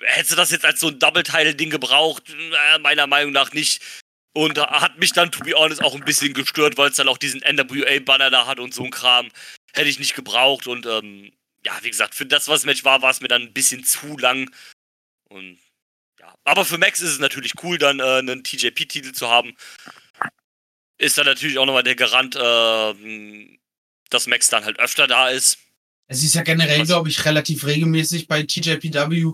[0.00, 2.24] hättest du das jetzt als so ein Double-Title-Ding gebraucht?
[2.30, 3.82] Äh, meiner Meinung nach nicht.
[4.34, 7.18] Und hat mich dann, to be honest, auch ein bisschen gestört, weil es dann auch
[7.18, 9.28] diesen NWA-Banner da hat und so ein Kram.
[9.74, 10.66] Hätte ich nicht gebraucht.
[10.66, 11.32] Und ähm,
[11.64, 13.84] ja, wie gesagt, für das, was das Match war, war es mir dann ein bisschen
[13.84, 14.50] zu lang.
[15.28, 15.58] Und
[16.18, 19.54] ja, aber für Max ist es natürlich cool, dann äh, einen TJP-Titel zu haben
[21.02, 23.58] ist dann natürlich auch nochmal der Garant, äh,
[24.08, 25.58] dass Max dann halt öfter da ist.
[26.06, 29.32] Es ist ja generell, glaube ich, relativ regelmäßig bei TJPW.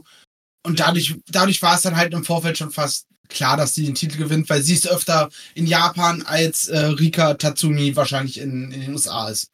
[0.65, 3.95] Und dadurch, dadurch war es dann halt im Vorfeld schon fast klar, dass sie den
[3.95, 8.81] Titel gewinnt, weil sie ist öfter in Japan als äh, Rika Tatsumi wahrscheinlich in, in
[8.81, 9.51] den USA ist.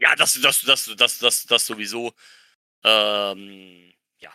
[0.00, 2.12] Ja, das, das, das, das, das, das sowieso.
[2.84, 4.32] Ähm, ja.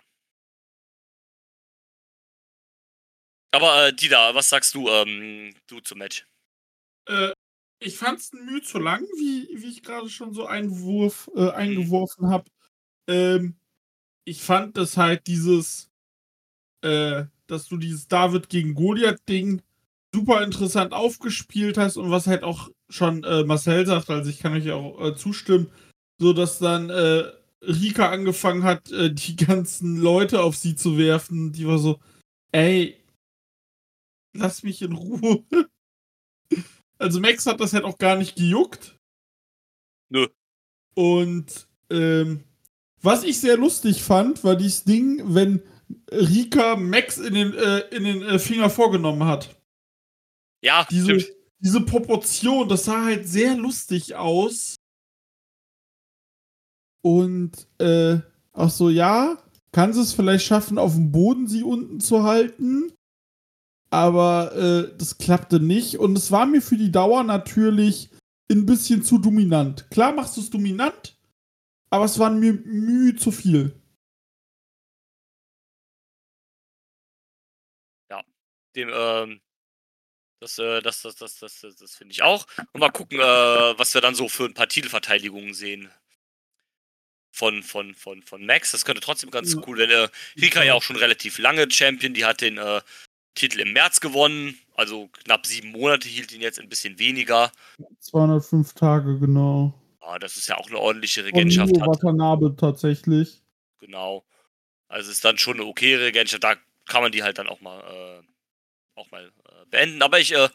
[3.52, 6.26] Aber äh, Dida, was sagst du, ähm, du zum Match?
[7.08, 7.32] Äh,
[7.82, 11.30] ich fand es ein Mühe zu lang, wie, wie ich gerade schon so einen Wurf
[11.36, 12.46] äh, eingeworfen habe.
[13.08, 13.56] Ähm,
[14.26, 15.90] ich fand das halt dieses,
[16.82, 19.62] äh, dass du dieses David gegen Goliath-Ding
[20.14, 24.54] super interessant aufgespielt hast und was halt auch schon äh, Marcel sagt, also ich kann
[24.54, 25.72] euch auch äh, zustimmen,
[26.20, 27.32] so dass dann äh,
[27.62, 31.52] Rika angefangen hat, äh, die ganzen Leute auf sie zu werfen.
[31.52, 32.00] Die war so,
[32.52, 32.98] ey,
[34.34, 35.44] lass mich in Ruhe.
[37.00, 39.00] Also Max hat das halt auch gar nicht gejuckt.
[40.10, 40.28] Nö.
[40.96, 42.44] Und ähm,
[43.02, 45.62] was ich sehr lustig fand, war dieses Ding, wenn
[46.12, 49.56] Rika Max in den, äh, in den äh, Finger vorgenommen hat.
[50.62, 51.38] Ja, diese, stimmt.
[51.60, 54.76] diese Proportion, das sah halt sehr lustig aus.
[57.02, 58.20] Und äh,
[58.52, 59.42] ach so, ja,
[59.72, 62.92] kann sie es vielleicht schaffen, auf dem Boden sie unten zu halten?
[63.90, 68.10] Aber äh, das klappte nicht und es war mir für die Dauer natürlich
[68.52, 69.90] ein bisschen zu dominant.
[69.92, 71.18] Klar machst du es dominant,
[71.90, 73.76] aber es waren mir mühe zu viel.
[78.10, 78.24] Ja,
[78.76, 79.42] dem, ähm,
[80.40, 82.46] das, äh, das, das, das, das, das, das finde ich auch.
[82.72, 85.92] Und mal gucken, äh, was wir dann so für ein paar Titelverteidigungen sehen.
[87.32, 88.72] Von, von, von, von Max.
[88.72, 89.62] Das könnte trotzdem ganz ja.
[89.66, 90.10] cool werden.
[90.10, 92.14] Äh, Rika ja auch schon relativ lange Champion.
[92.14, 92.82] Die hat den äh,
[93.40, 97.52] Titel im März gewonnen, also knapp sieben Monate hielt ihn jetzt ein bisschen weniger.
[98.00, 99.74] 205 Tage, genau.
[100.02, 101.78] Ja, das ist ja auch eine ordentliche Regentschaft.
[101.78, 103.42] Von Watanabe tatsächlich.
[103.80, 104.26] Genau.
[104.90, 107.80] Also ist dann schon eine okay Regentschaft, da kann man die halt dann auch mal,
[107.80, 110.02] äh, auch mal äh, beenden.
[110.02, 110.50] Aber ich äh,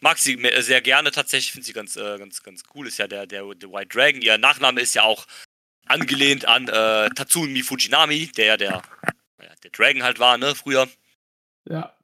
[0.00, 2.88] mag sie sehr gerne tatsächlich, finde sie ganz, äh, ganz, ganz cool.
[2.88, 4.20] Ist ja der, der, der White Dragon.
[4.20, 5.26] Ihr Nachname ist ja auch
[5.86, 8.82] angelehnt an äh, Tatsumi Fujinami, der ja der,
[9.38, 10.88] der Dragon halt war, ne, früher.
[11.64, 11.94] Ja.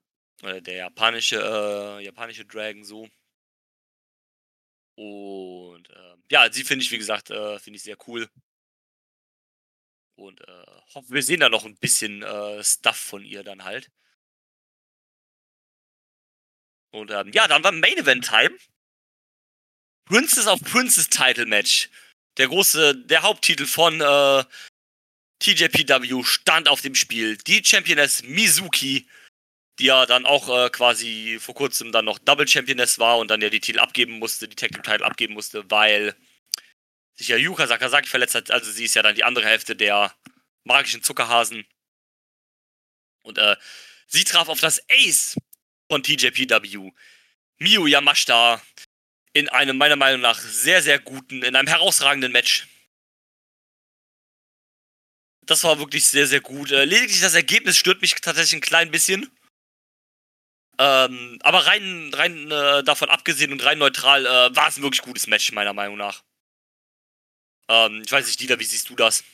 [0.45, 3.09] Äh, der japanische, äh, japanische Dragon so.
[4.97, 8.28] Und äh, ja, sie finde ich, wie gesagt, äh, finde ich sehr cool.
[10.16, 10.64] Und äh,
[11.09, 13.90] wir sehen da noch ein bisschen äh, Stuff von ihr dann halt.
[16.92, 18.57] Und ähm, ja, dann war Main Event Time.
[20.07, 21.90] Princess of Princess Title Match.
[22.36, 24.45] Der große, der Haupttitel von äh,
[25.40, 27.36] TJPW stand auf dem Spiel.
[27.38, 29.09] Die Championess Mizuki
[29.79, 33.41] die ja dann auch äh, quasi vor kurzem dann noch Double Championess war und dann
[33.41, 36.14] ja die Titel abgeben musste, die Tag Team Titel abgeben musste, weil
[37.14, 38.51] sich ja Yuka Sakazaki verletzt hat.
[38.51, 40.14] Also sie ist ja dann die andere Hälfte der
[40.64, 41.66] magischen Zuckerhasen.
[43.22, 43.57] Und äh,
[44.07, 45.37] sie traf auf das Ace
[45.91, 46.93] von TJPW,
[47.59, 48.62] Miyu Yamashita,
[49.33, 52.68] in einem meiner Meinung nach sehr, sehr guten, in einem herausragenden Match.
[55.43, 56.70] Das war wirklich sehr, sehr gut.
[56.70, 59.31] Äh, lediglich das Ergebnis stört mich tatsächlich ein klein bisschen.
[60.79, 65.03] Ähm, aber rein, rein äh, davon abgesehen und rein neutral äh, war es ein wirklich
[65.03, 66.22] gutes Match, meiner Meinung nach.
[67.68, 69.25] Ähm, ich weiß nicht, Dieter, wie siehst du das?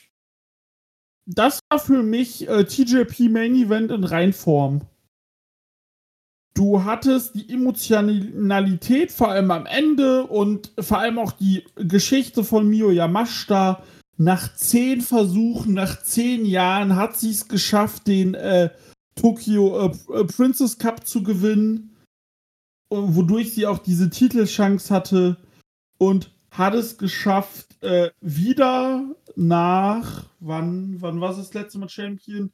[1.25, 4.87] Das war für mich äh, TJP Main Event in Reinform.
[6.53, 12.67] Du hattest die Emotionalität vor allem am Ende und vor allem auch die Geschichte von
[12.67, 13.83] Mio Yamashita.
[14.17, 18.69] Nach zehn Versuchen, nach zehn Jahren hat sie es geschafft, den äh,
[19.21, 21.95] Tokyo äh, äh, Princess Cup zu gewinnen,
[22.89, 25.37] wodurch sie auch diese Titelchance hatte.
[25.97, 32.51] Und hat es geschafft, äh, wieder nach, wann, wann war es das letzte Mal Champion?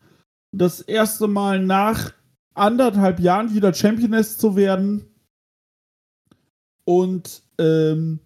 [0.51, 2.13] Das erste Mal nach
[2.53, 5.05] anderthalb Jahren wieder Championess zu werden.
[6.83, 8.19] Und ähm,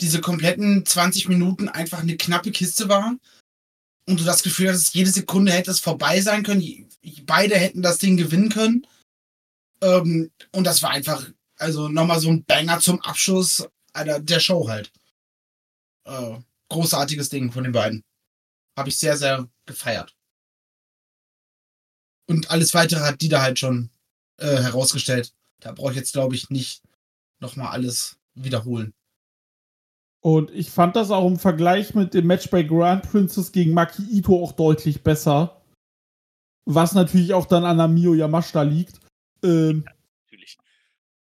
[0.00, 3.16] diese kompletten 20 Minuten einfach eine knappe Kiste war.
[4.08, 6.88] Und du das Gefühl hattest, jede Sekunde hätte es vorbei sein können.
[7.24, 8.86] Beide hätten das Ding gewinnen können.
[9.82, 14.68] Ähm, und das war einfach, also nochmal so ein Banger zum Abschluss einer, der Show
[14.68, 14.92] halt.
[16.04, 16.38] Äh,
[16.68, 18.04] großartiges Ding von den beiden.
[18.76, 20.14] Habe ich sehr, sehr gefeiert.
[22.28, 23.90] Und alles weitere hat die da halt schon
[24.38, 25.32] äh, herausgestellt.
[25.60, 26.82] Da brauche ich jetzt, glaube ich, nicht
[27.40, 28.94] nochmal alles wiederholen.
[30.20, 34.02] Und ich fand das auch im Vergleich mit dem Match bei Grand Princess gegen Maki
[34.10, 35.62] Ito auch deutlich besser.
[36.64, 39.00] Was natürlich auch dann an Amio Yamashita liegt.
[39.44, 39.92] Ähm, ja,
[40.24, 40.58] natürlich.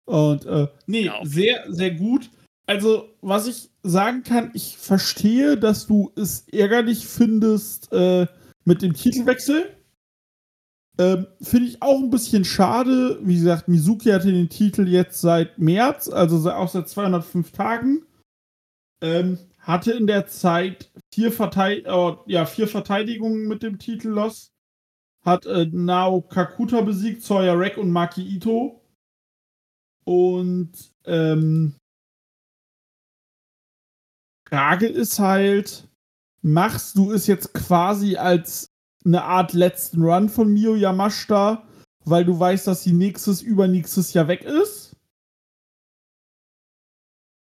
[0.06, 2.30] Und äh, nee, ja, sehr, sehr gut.
[2.66, 8.26] Also, was ich sagen kann, ich verstehe, dass du es ärgerlich findest äh,
[8.64, 9.76] mit dem Titelwechsel.
[10.98, 13.18] Ähm, Finde ich auch ein bisschen schade.
[13.22, 18.02] Wie gesagt, Mizuki hatte den Titel jetzt seit März, also auch seit 205 Tagen.
[19.00, 24.52] Ähm, hatte in der Zeit vier, Verteid äh, ja, vier Verteidigungen mit dem Titel Loss.
[25.22, 28.80] Hat äh, Nao Kakuta besiegt, Sawyer Rack und Maki Ito.
[30.04, 30.72] Und
[31.04, 31.76] ähm,
[34.48, 35.88] Frage ist halt,
[36.42, 38.72] machst du es jetzt quasi als
[39.04, 41.66] eine Art letzten Run von Mio Yamashita,
[42.04, 44.79] weil du weißt, dass sie nächstes, übernächstes Jahr weg ist?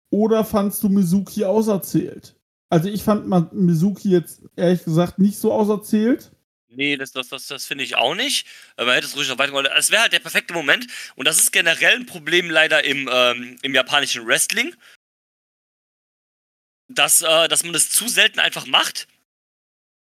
[0.09, 2.35] Oder fandst du Mizuki auserzählt?
[2.69, 6.31] Also ich fand Mizuki jetzt ehrlich gesagt nicht so auserzählt.
[6.69, 8.45] Nee, das, das, das, das finde ich auch nicht.
[8.75, 9.67] Man hätte es ruhig noch weiter wollen.
[9.77, 10.87] Es wäre halt der perfekte Moment.
[11.15, 14.75] Und das ist generell ein Problem leider im, ähm, im japanischen Wrestling.
[16.89, 19.07] Dass, äh, dass man das zu selten einfach macht.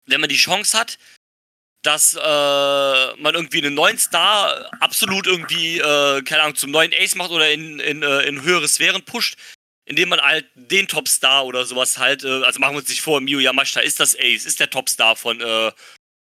[0.06, 0.98] Wenn man die Chance hat,
[1.82, 7.14] dass äh, man irgendwie einen neuen Star absolut irgendwie, äh, keine Ahnung, zum neuen Ace
[7.16, 9.38] macht oder in, in, äh, in höhere Sphären pusht
[9.90, 13.20] indem man halt den Topstar oder sowas halt, äh, also machen wir uns nicht vor,
[13.20, 15.72] Miyu Yamashita ist das Ace, ist der Topstar von, äh,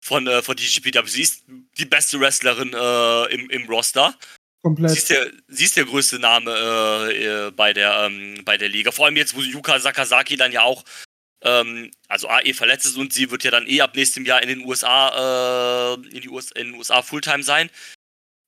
[0.04, 1.08] von, äh, von DGPW.
[1.08, 1.44] Sie ist
[1.78, 4.14] die beste Wrestlerin äh, im, im Roster.
[4.62, 4.90] Komplett.
[4.90, 8.68] Sie ist der, sie ist der größte Name äh, äh, bei, der, ähm, bei der
[8.68, 8.92] Liga.
[8.92, 10.84] Vor allem jetzt, wo Yuka Sakazaki dann ja auch,
[11.40, 14.48] ähm, also AE verletzt ist und sie wird ja dann eh ab nächstem Jahr in
[14.50, 17.70] den USA, in, die US, in den USA Fulltime sein.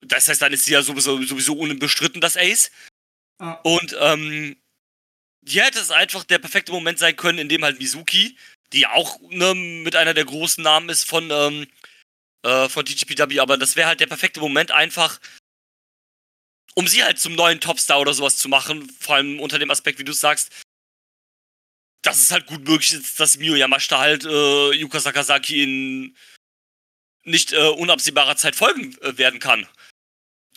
[0.02, 2.70] Das heißt, dann ist sie ja sowieso, sowieso unbestritten das Ace.
[3.38, 3.52] Ah.
[3.62, 4.56] Und ähm,
[5.46, 8.36] hier hätte es einfach der perfekte Moment sein können, in dem halt Mizuki,
[8.72, 11.66] die auch ne, mit einer der großen Namen ist von, ähm,
[12.42, 15.20] äh, von TGPW, aber das wäre halt der perfekte Moment einfach,
[16.74, 19.98] um sie halt zum neuen Topstar oder sowas zu machen, vor allem unter dem Aspekt,
[19.98, 20.50] wie du sagst,
[22.02, 26.16] dass es halt gut möglich ist, dass Miyo Yamashita halt äh, Yuka Sakazaki in
[27.24, 29.66] nicht äh, unabsehbarer Zeit folgen äh, werden kann.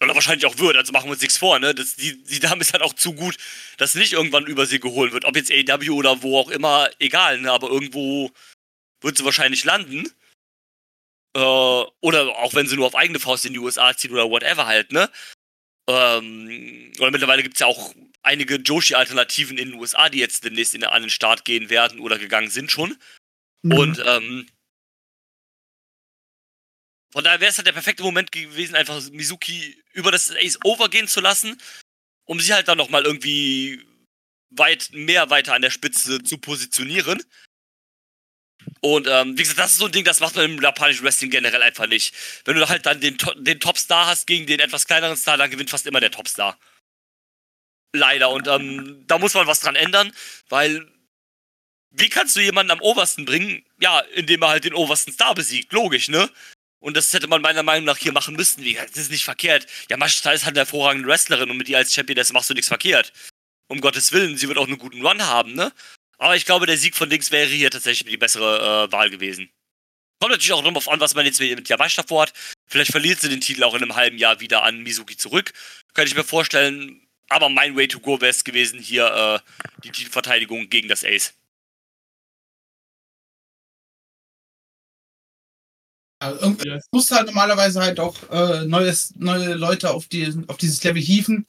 [0.02, 1.76] Oder wahrscheinlich auch wird, also machen wir uns nichts vor, ne?
[1.76, 3.36] Das, die, die Dame ist halt auch zu gut,
[3.78, 5.26] dass nicht irgendwann über sie geholt wird.
[5.26, 7.52] Ob jetzt AW oder wo auch immer, egal, ne?
[7.52, 8.32] Aber irgendwo
[9.02, 10.10] wird sie wahrscheinlich landen.
[11.36, 14.66] Äh, oder auch wenn sie nur auf eigene Faust in die USA zieht oder whatever
[14.66, 15.10] halt, ne?
[15.90, 20.76] Ähm, oder mittlerweile gibt es ja auch einige Joshi-Alternativen in den USA, die jetzt demnächst
[20.76, 22.98] in, an den Start gehen werden oder gegangen sind schon.
[23.64, 23.74] Mhm.
[23.74, 24.48] Und ähm,
[27.12, 31.08] von daher wäre es halt der perfekte Moment gewesen, einfach Mizuki über das Ace overgehen
[31.08, 31.60] zu lassen,
[32.26, 33.84] um sich halt dann nochmal irgendwie
[34.52, 37.24] weit mehr weiter an der Spitze zu positionieren.
[38.82, 41.32] Und ähm, wie gesagt, das ist so ein Ding, das macht man im japanischen Wrestling
[41.32, 42.14] generell einfach nicht.
[42.46, 45.70] Wenn du halt dann den, den Topstar hast gegen den etwas kleineren Star, dann gewinnt
[45.70, 46.58] fast immer der Topstar.
[47.94, 48.30] Leider.
[48.30, 50.14] Und ähm, da muss man was dran ändern,
[50.50, 50.88] weil
[51.92, 53.66] wie kannst du jemanden am obersten bringen?
[53.80, 55.74] Ja, indem er halt den obersten Star besiegt.
[55.74, 56.30] Logisch, ne?
[56.80, 58.64] Und das hätte man meiner Meinung nach hier machen müssen.
[58.74, 59.68] Das ist nicht verkehrt.
[59.90, 62.54] Ja, Maschta ist halt eine hervorragende Wrestlerin und mit ihr als Champion, das machst du
[62.54, 63.12] nichts verkehrt.
[63.68, 65.72] Um Gottes Willen, sie wird auch einen guten Run haben, ne?
[66.18, 69.50] Aber ich glaube, der Sieg von links wäre hier tatsächlich die bessere äh, Wahl gewesen.
[70.20, 72.34] Kommt natürlich auch darauf an, was man jetzt mit Yamashita vorhat.
[72.68, 75.54] Vielleicht verliert sie den Titel auch in einem halben Jahr wieder an Mizuki zurück.
[75.94, 77.08] Könnte ich mir vorstellen.
[77.30, 79.06] Aber mein Way to go wäre es gewesen, hier
[79.46, 79.50] äh,
[79.84, 81.34] die Titelverteidigung gegen das Ace.
[86.20, 90.84] Also irgendwie muss halt normalerweise halt auch äh, neues, neue Leute auf, die, auf dieses
[90.84, 91.48] Level hieven.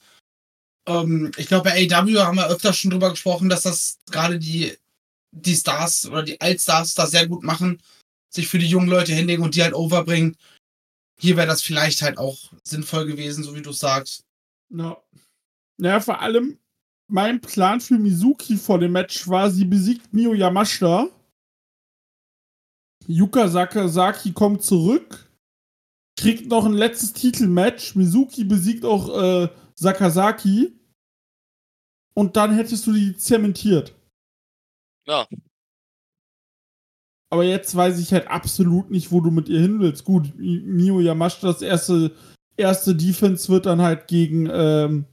[0.87, 4.77] Ähm, ich glaube, bei AW haben wir öfter schon drüber gesprochen, dass das gerade die,
[5.31, 7.81] die Stars oder die Altstars da sehr gut machen,
[8.29, 10.37] sich für die jungen Leute hinlegen und die halt overbringen.
[11.19, 14.23] Hier wäre das vielleicht halt auch sinnvoll gewesen, so wie du sagst.
[14.69, 14.97] Ja.
[15.77, 16.57] Naja, vor allem,
[17.07, 21.09] mein Plan für Mizuki vor dem Match war, sie besiegt Mio Yamashita.
[23.07, 25.31] Yuka Sakazaki kommt zurück,
[26.17, 27.95] kriegt noch ein letztes Titelmatch.
[27.95, 30.79] Mizuki besiegt auch äh, Sakazaki.
[32.13, 33.95] Und dann hättest du die zementiert.
[35.07, 35.27] Ja.
[37.31, 40.03] Aber jetzt weiß ich halt absolut nicht, wo du mit ihr hin willst.
[40.03, 42.13] Gut, Mio Yamashita, das erste,
[42.57, 45.05] erste Defense wird dann halt gegen, ähm,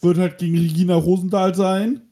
[0.00, 2.02] wird halt gegen Regina Rosendahl sein.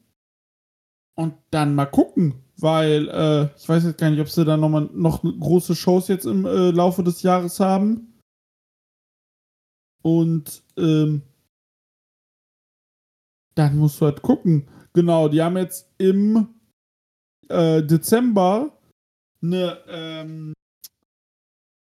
[1.15, 4.69] Und dann mal gucken, weil äh, ich weiß jetzt gar nicht, ob sie da noch
[4.69, 8.17] mal noch große Shows jetzt im äh, Laufe des Jahres haben.
[10.01, 11.23] Und ähm,
[13.55, 14.69] dann musst du halt gucken.
[14.93, 16.55] Genau, die haben jetzt im
[17.49, 18.79] äh, Dezember
[19.41, 20.53] eine, ähm,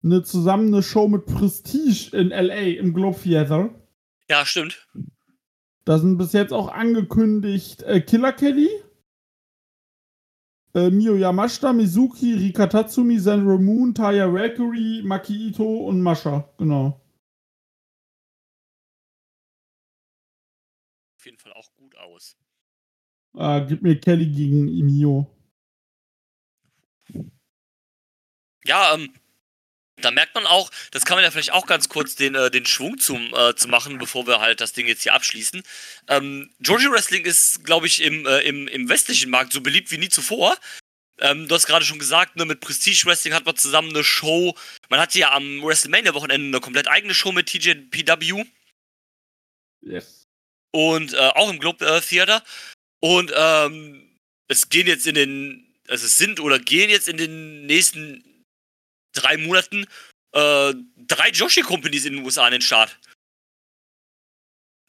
[0.04, 3.72] eine zusammen eine Show mit Prestige in LA im Globe Theater.
[4.30, 4.88] Ja, stimmt.
[5.84, 8.70] Da sind bis jetzt auch angekündigt äh, Killer Kelly,
[10.74, 16.50] äh, Mio Yamashita, Mizuki, Rika Tatsumi, Sandra Moon, Taya Valkyrie, Maki Ito und Masha.
[16.58, 17.02] Genau.
[21.18, 22.36] Auf jeden Fall auch gut aus.
[23.36, 25.28] Äh, gib mir Kelly gegen Mio.
[28.66, 29.14] Ja, ähm,
[30.02, 32.66] da merkt man auch, das kann man ja vielleicht auch ganz kurz den, äh, den
[32.66, 35.64] Schwung zum, äh, zu machen, bevor wir halt das Ding jetzt hier abschließen.
[36.08, 39.97] Ähm, Georgia Wrestling ist, glaube ich, im, äh, im, im westlichen Markt so beliebt wie
[39.97, 40.58] nie zuvor.
[41.20, 44.56] Ähm, du hast gerade schon gesagt, ne, mit Prestige Wrestling hat man zusammen eine Show.
[44.89, 48.45] Man hatte ja am WrestleMania-Wochenende eine komplett eigene Show mit TJPW.
[49.82, 50.24] Yes.
[50.72, 52.43] Und äh, auch im Globe Theater.
[53.02, 54.10] Und ähm,
[54.47, 58.24] es gehen jetzt in den, also es sind oder gehen jetzt in den nächsten
[59.14, 59.86] drei Monaten
[60.34, 60.74] äh,
[61.07, 62.97] drei Joshi-Companies in den USA an den Start.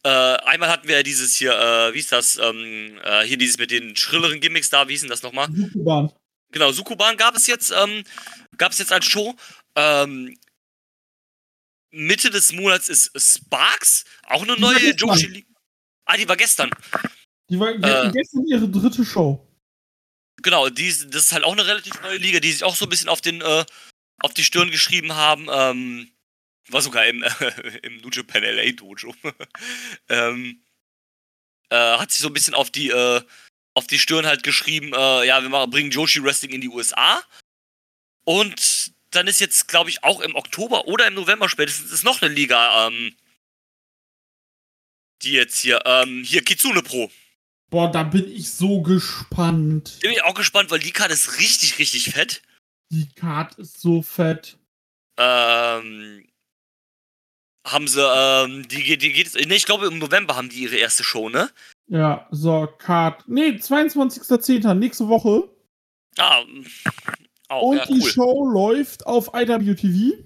[0.05, 3.59] Äh, einmal hatten wir ja dieses hier, äh, wie ist das, ähm, äh, hier dieses
[3.59, 5.49] mit den schrilleren Gimmicks da, wie hieß denn das nochmal?
[5.53, 6.13] Sukuban.
[6.51, 8.05] Genau, Sukuban gab es jetzt, ähm,
[8.57, 9.35] gab es jetzt als Show.
[9.77, 10.37] Ähm,
[11.93, 15.47] Mitte des Monats ist Sparks, auch eine neue Joshi League.
[16.05, 16.71] Ah, die war gestern.
[17.49, 19.47] Die war äh, gestern ihre dritte Show.
[20.43, 22.89] Genau, die, das ist halt auch eine relativ neue Liga, die sich auch so ein
[22.89, 23.65] bisschen auf den äh,
[24.23, 25.49] auf die Stirn geschrieben haben.
[25.51, 26.11] Ähm,
[26.69, 29.15] war sogar im, äh, im New Japan LA Dojo.
[30.09, 30.63] ähm,
[31.71, 33.23] äh, hat sich so ein bisschen auf die, äh,
[33.75, 37.23] auf die Stirn halt geschrieben, äh, ja, wir machen, bringen Joshi Wrestling in die USA.
[38.25, 42.23] Und dann ist jetzt, glaube ich, auch im Oktober oder im November spätestens ist noch
[42.23, 43.17] eine Liga, ähm,
[45.23, 47.11] die jetzt hier, ähm, hier Kitsune Pro.
[47.71, 49.99] Boah, da bin ich so gespannt.
[50.01, 52.43] Bin ich auch gespannt, weil die Karte ist richtig, richtig fett.
[52.93, 54.59] Die Card ist so fett.
[55.19, 56.27] Ähm,
[57.67, 61.05] haben sie, ähm, die, die geht, ne, ich glaube im November haben die ihre erste
[61.05, 61.51] Show, ne?
[61.87, 63.27] Ja, so, Card.
[63.29, 65.49] Ne, 22.10., nächste Woche.
[66.19, 66.43] Ah,
[67.49, 67.99] auch, Und ja, cool.
[67.99, 70.25] die Show läuft auf IWTV.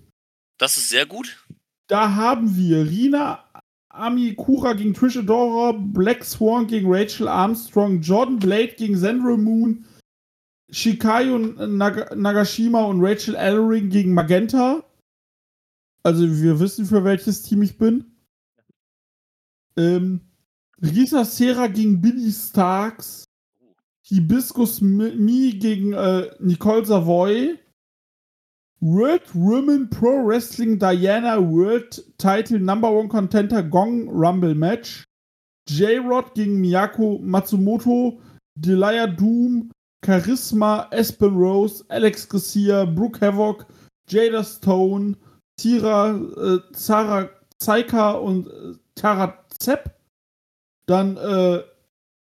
[0.58, 1.44] Das ist sehr gut.
[1.88, 3.44] Da haben wir Rina
[3.90, 9.86] Amikura gegen Trish Adora, Black Swan gegen Rachel Armstrong, Jordan Blade gegen Sandra Moon,
[10.72, 14.84] Shikayo Nag Nagashima und Rachel Ellering gegen Magenta.
[16.02, 18.16] Also wir wissen, für welches Team ich bin.
[19.76, 20.20] Ähm,
[20.80, 23.24] Risa Serra gegen Billy Starks.
[24.02, 27.58] Hibiscus Me gegen äh, Nicole Savoy.
[28.80, 35.04] World Women Pro Wrestling Diana World Title Number One Contender Gong Rumble Match.
[35.68, 38.20] J-Rod gegen Miyako Matsumoto.
[38.54, 39.70] Delia Doom.
[40.06, 43.66] Charisma, Aspen Rose, Alex Garcia, Brooke Havoc,
[44.08, 45.16] Jada Stone,
[45.56, 47.28] Tira, äh, Zara
[47.58, 49.94] Zaika und äh, Tara Zepp.
[50.86, 51.62] Dann äh,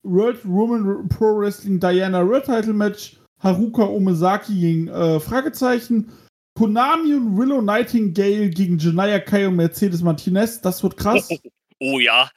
[0.02, 3.16] World Woman Pro Wrestling Diana World Title Match.
[3.42, 6.12] Haruka Omezaki gegen äh, Fragezeichen.
[6.58, 10.60] Konami und Willow Nightingale gegen Janaya Kai und Mercedes Martinez.
[10.60, 11.28] Das wird krass.
[11.30, 11.38] Oh,
[11.80, 12.28] oh ja.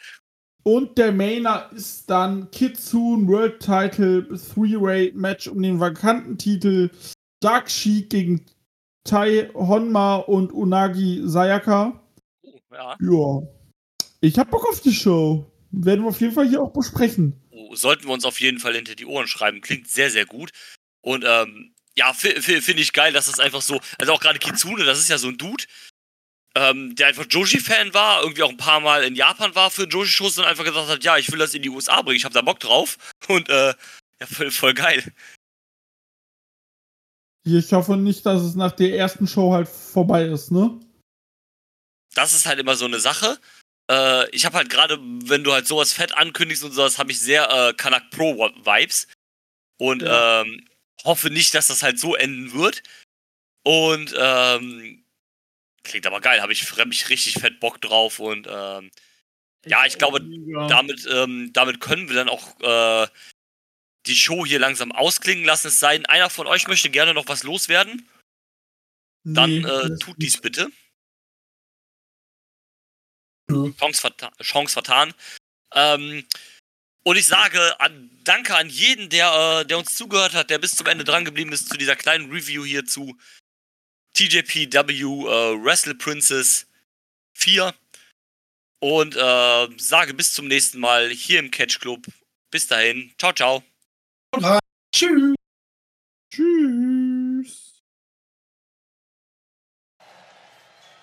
[0.63, 6.89] Und der Mainer ist dann Kitsune World Title Three-Way Match um den vakanten Titel.
[7.41, 8.45] Dark Sheik gegen
[9.03, 12.01] Tai Honma und Unagi Sayaka.
[12.43, 12.95] Oh, ja.
[12.99, 13.41] Ja.
[14.21, 15.51] Ich hab Bock auf die Show.
[15.71, 17.35] Werden wir auf jeden Fall hier auch besprechen.
[17.51, 19.59] Oh, sollten wir uns auf jeden Fall hinter die Ohren schreiben.
[19.59, 20.51] Klingt sehr, sehr gut.
[21.01, 24.99] Und ähm, ja, finde ich geil, dass das einfach so, also auch gerade Kitsune, das
[24.99, 25.65] ist ja so ein Dude,
[26.55, 30.37] ähm, der einfach Joshi-Fan war, irgendwie auch ein paar Mal in Japan war für Joshi-Shows
[30.37, 32.41] und einfach gesagt hat, ja, ich will das in die USA bringen, ich habe da
[32.41, 32.97] Bock drauf.
[33.27, 33.73] Und äh,
[34.19, 35.03] ja, voll, voll geil.
[37.45, 40.79] Ich hoffe nicht, dass es nach der ersten Show halt vorbei ist, ne?
[42.15, 43.39] Das ist halt immer so eine Sache.
[43.91, 47.19] Äh, ich habe halt gerade, wenn du halt sowas fett ankündigst und sowas, habe ich
[47.19, 49.07] sehr äh, Kanak Pro Vibes.
[49.77, 50.41] Und ja.
[50.41, 50.65] ähm,
[51.03, 52.83] hoffe nicht, dass das halt so enden wird.
[53.65, 55.02] Und ähm,
[55.83, 58.91] Klingt aber geil, habe ich, hab ich richtig fett Bock drauf und ähm,
[59.65, 60.19] ja, ich glaube,
[60.67, 63.07] damit, ähm, damit können wir dann auch äh,
[64.05, 65.67] die Show hier langsam ausklingen lassen.
[65.67, 68.09] Es sei denn, einer von euch möchte gerne noch was loswerden.
[69.23, 70.69] Nee, dann äh, tut dies bitte.
[73.49, 73.71] Ja.
[73.79, 75.13] Chance, verta Chance vertan.
[75.73, 76.25] Ähm,
[77.03, 80.75] und ich sage an, danke an jeden, der, äh, der uns zugehört hat, der bis
[80.75, 83.17] zum Ende dran geblieben ist zu dieser kleinen Review hierzu.
[84.13, 86.67] TJPW äh, Wrestle Princess
[87.33, 87.73] 4
[88.79, 92.05] und äh, sage bis zum nächsten Mal hier im Catch Club.
[92.51, 93.63] Bis dahin, ciao, ciao.
[94.93, 95.35] Tschüss.
[96.31, 97.81] Tschüss.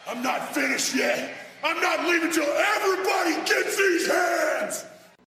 [0.06, 1.30] I'm not finished yet.
[1.62, 3.00] I'm not leaving till everybody